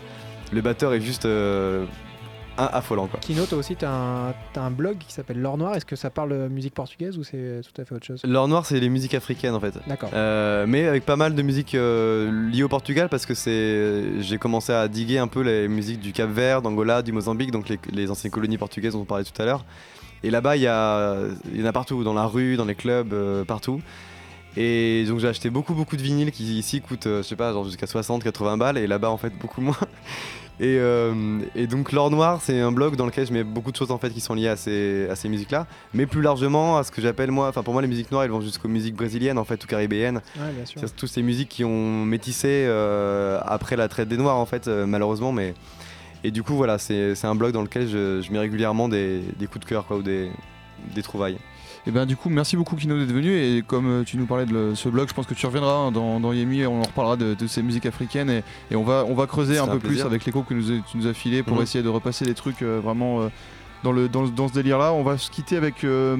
[0.52, 1.84] le batteur est juste euh,
[2.58, 3.18] un- affolant quoi.
[3.18, 5.74] Kino, toi aussi, tu as, un blog qui s'appelle L'Or Noir.
[5.74, 8.22] Est-ce que ça parle de musique portugaise ou c'est tout à fait autre chose?
[8.24, 9.74] L'or noir c'est les musiques africaines en fait.
[9.88, 10.10] D'accord.
[10.14, 14.38] Euh, mais avec pas mal de musique euh, liée au Portugal parce que c'est j'ai
[14.38, 17.80] commencé à diguer un peu les musiques du Cap Vert, d'Angola, du Mozambique, donc les,
[17.90, 19.64] les anciennes colonies portugaises dont on parlait tout à l'heure.
[20.24, 21.16] Et là-bas, il y, a-
[21.54, 23.80] y en a partout, dans la rue, dans les clubs, euh, partout.
[24.56, 27.52] Et donc j'ai acheté beaucoup beaucoup de vinyles qui ici coûtent, euh, je sais pas,
[27.52, 29.76] genre jusqu'à 60-80 balles et là-bas en fait beaucoup moins.
[30.60, 33.76] Et, euh, et donc L'Or Noir, c'est un blog dans lequel je mets beaucoup de
[33.76, 36.84] choses en fait qui sont liées à ces, à ces musiques-là, mais plus largement à
[36.84, 39.36] ce que j'appelle moi, enfin pour moi les musiques noires elles vont jusqu'aux musiques brésiliennes
[39.38, 40.80] en fait ou caribéennes, Ouais, bien sûr.
[40.80, 44.68] c'est toutes ces musiques qui ont métissé euh, après la traite des noirs en fait
[44.68, 45.54] malheureusement, mais
[46.24, 49.46] et du coup voilà c'est un blog dans lequel je, je mets régulièrement des, des
[49.46, 50.30] coups de cœur quoi ou des,
[50.94, 51.38] des trouvailles.
[51.86, 53.36] Et ben du coup, merci beaucoup Kino d'être venu.
[53.36, 55.74] Et comme euh, tu nous parlais de le- ce blog, je pense que tu reviendras
[55.74, 58.30] hein, dans, dans Yemi et on en reparlera de, de ces musiques africaines.
[58.30, 60.62] Et, et on, va, on va creuser un peu un plus avec l'écho que nous,
[60.90, 61.62] tu nous as filé pour Mhm.
[61.62, 63.28] essayer de repasser des trucs euh, vraiment euh,
[63.82, 64.94] dans, le, dans, dans ce délire-là.
[64.94, 66.16] On va se quitter avec euh,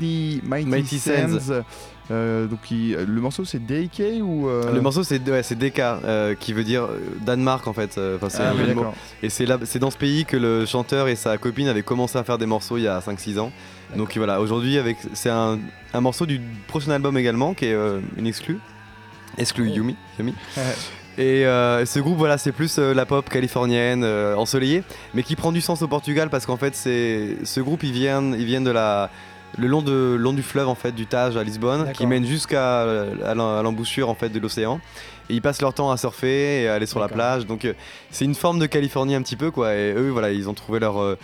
[0.00, 1.52] Mighty, Mighty, Mighty Sands.
[2.12, 6.34] Euh, donc il- le morceau c'est DK ou euh, Le morceau c'est ouais, DK euh,
[6.38, 6.86] qui veut dire
[7.24, 8.74] Danemark en fait, c'est Ah oui.
[9.24, 12.16] Et c'est là, c'est dans ce pays que le chanteur et sa copine avaient commencé
[12.16, 13.50] à faire des morceaux il y a 5-6 ans.
[13.96, 15.58] Donc voilà, aujourd'hui avec c'est un,
[15.94, 17.76] un morceau du prochain album également qui est
[18.16, 18.58] une exclue.
[19.38, 19.74] Exclue Oh.
[19.76, 19.96] Yumi.
[20.18, 20.34] Yumi.
[21.18, 24.84] Et ce groupe voilà, c'est plus la pop californienne ensoleillée,
[25.14, 28.36] mais qui prend du sens au Portugal parce qu'en fait c'est ce groupe ils viennent
[28.38, 29.10] ils viennent de la
[29.58, 32.82] le long de long du fleuve en fait du Tage à Lisbonne qui mène jusqu'à
[32.82, 34.80] à à l'embouchure en fait de l'océan.
[35.28, 37.46] Et ils passent leur temps à surfer et à aller sur la plage.
[37.46, 37.72] Donc euh,
[38.10, 39.74] c'est une forme de Californie un petit peu quoi.
[39.74, 41.18] Et eux voilà ils ont trouvé leur euh,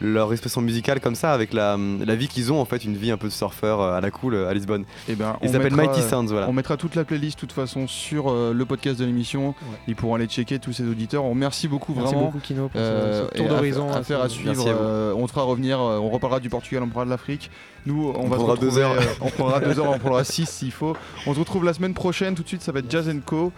[0.00, 3.10] leur expression musicale comme ça avec la, la vie qu'ils ont en fait une vie
[3.10, 4.84] un peu de surfeur euh, à la cool euh, à Lisbonne.
[5.08, 6.48] Et ben, Il on s'appelle mettra, Mighty Sounds voilà.
[6.48, 9.48] On mettra toute la playlist de toute façon sur euh, le podcast de l'émission.
[9.48, 9.78] Ouais.
[9.88, 11.24] Ils pourront aller checker tous ces auditeurs.
[11.24, 12.26] On remercie beaucoup Merci vraiment.
[12.26, 13.90] beaucoup, Kino, pour ce- Euh, ce, tour d'horizon.
[13.90, 14.48] à, à faire à suivre.
[14.54, 14.78] Merci à vous.
[14.82, 15.80] euh, on te fera revenir.
[15.80, 17.50] euh, on reparlera du Portugal, on parlera de l'Afrique.
[17.86, 18.92] Nous, on, On va se prendra deux retrouver, heures.
[19.00, 20.96] euh, on prendra deux heures, on prendra six s'il faut.
[21.26, 22.34] On se retrouve la semaine prochaine.
[22.34, 23.52] Tout de suite, ça va être Jazz Co.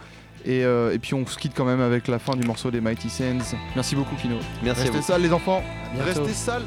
[0.45, 2.81] Et, euh, et puis on se quitte quand même avec la fin du morceau des
[2.81, 3.55] Mighty Sands.
[3.75, 4.35] Merci beaucoup, Kino.
[4.63, 5.03] Merci à Restez vous.
[5.05, 5.63] sales, les enfants.
[6.05, 6.63] Restez sales.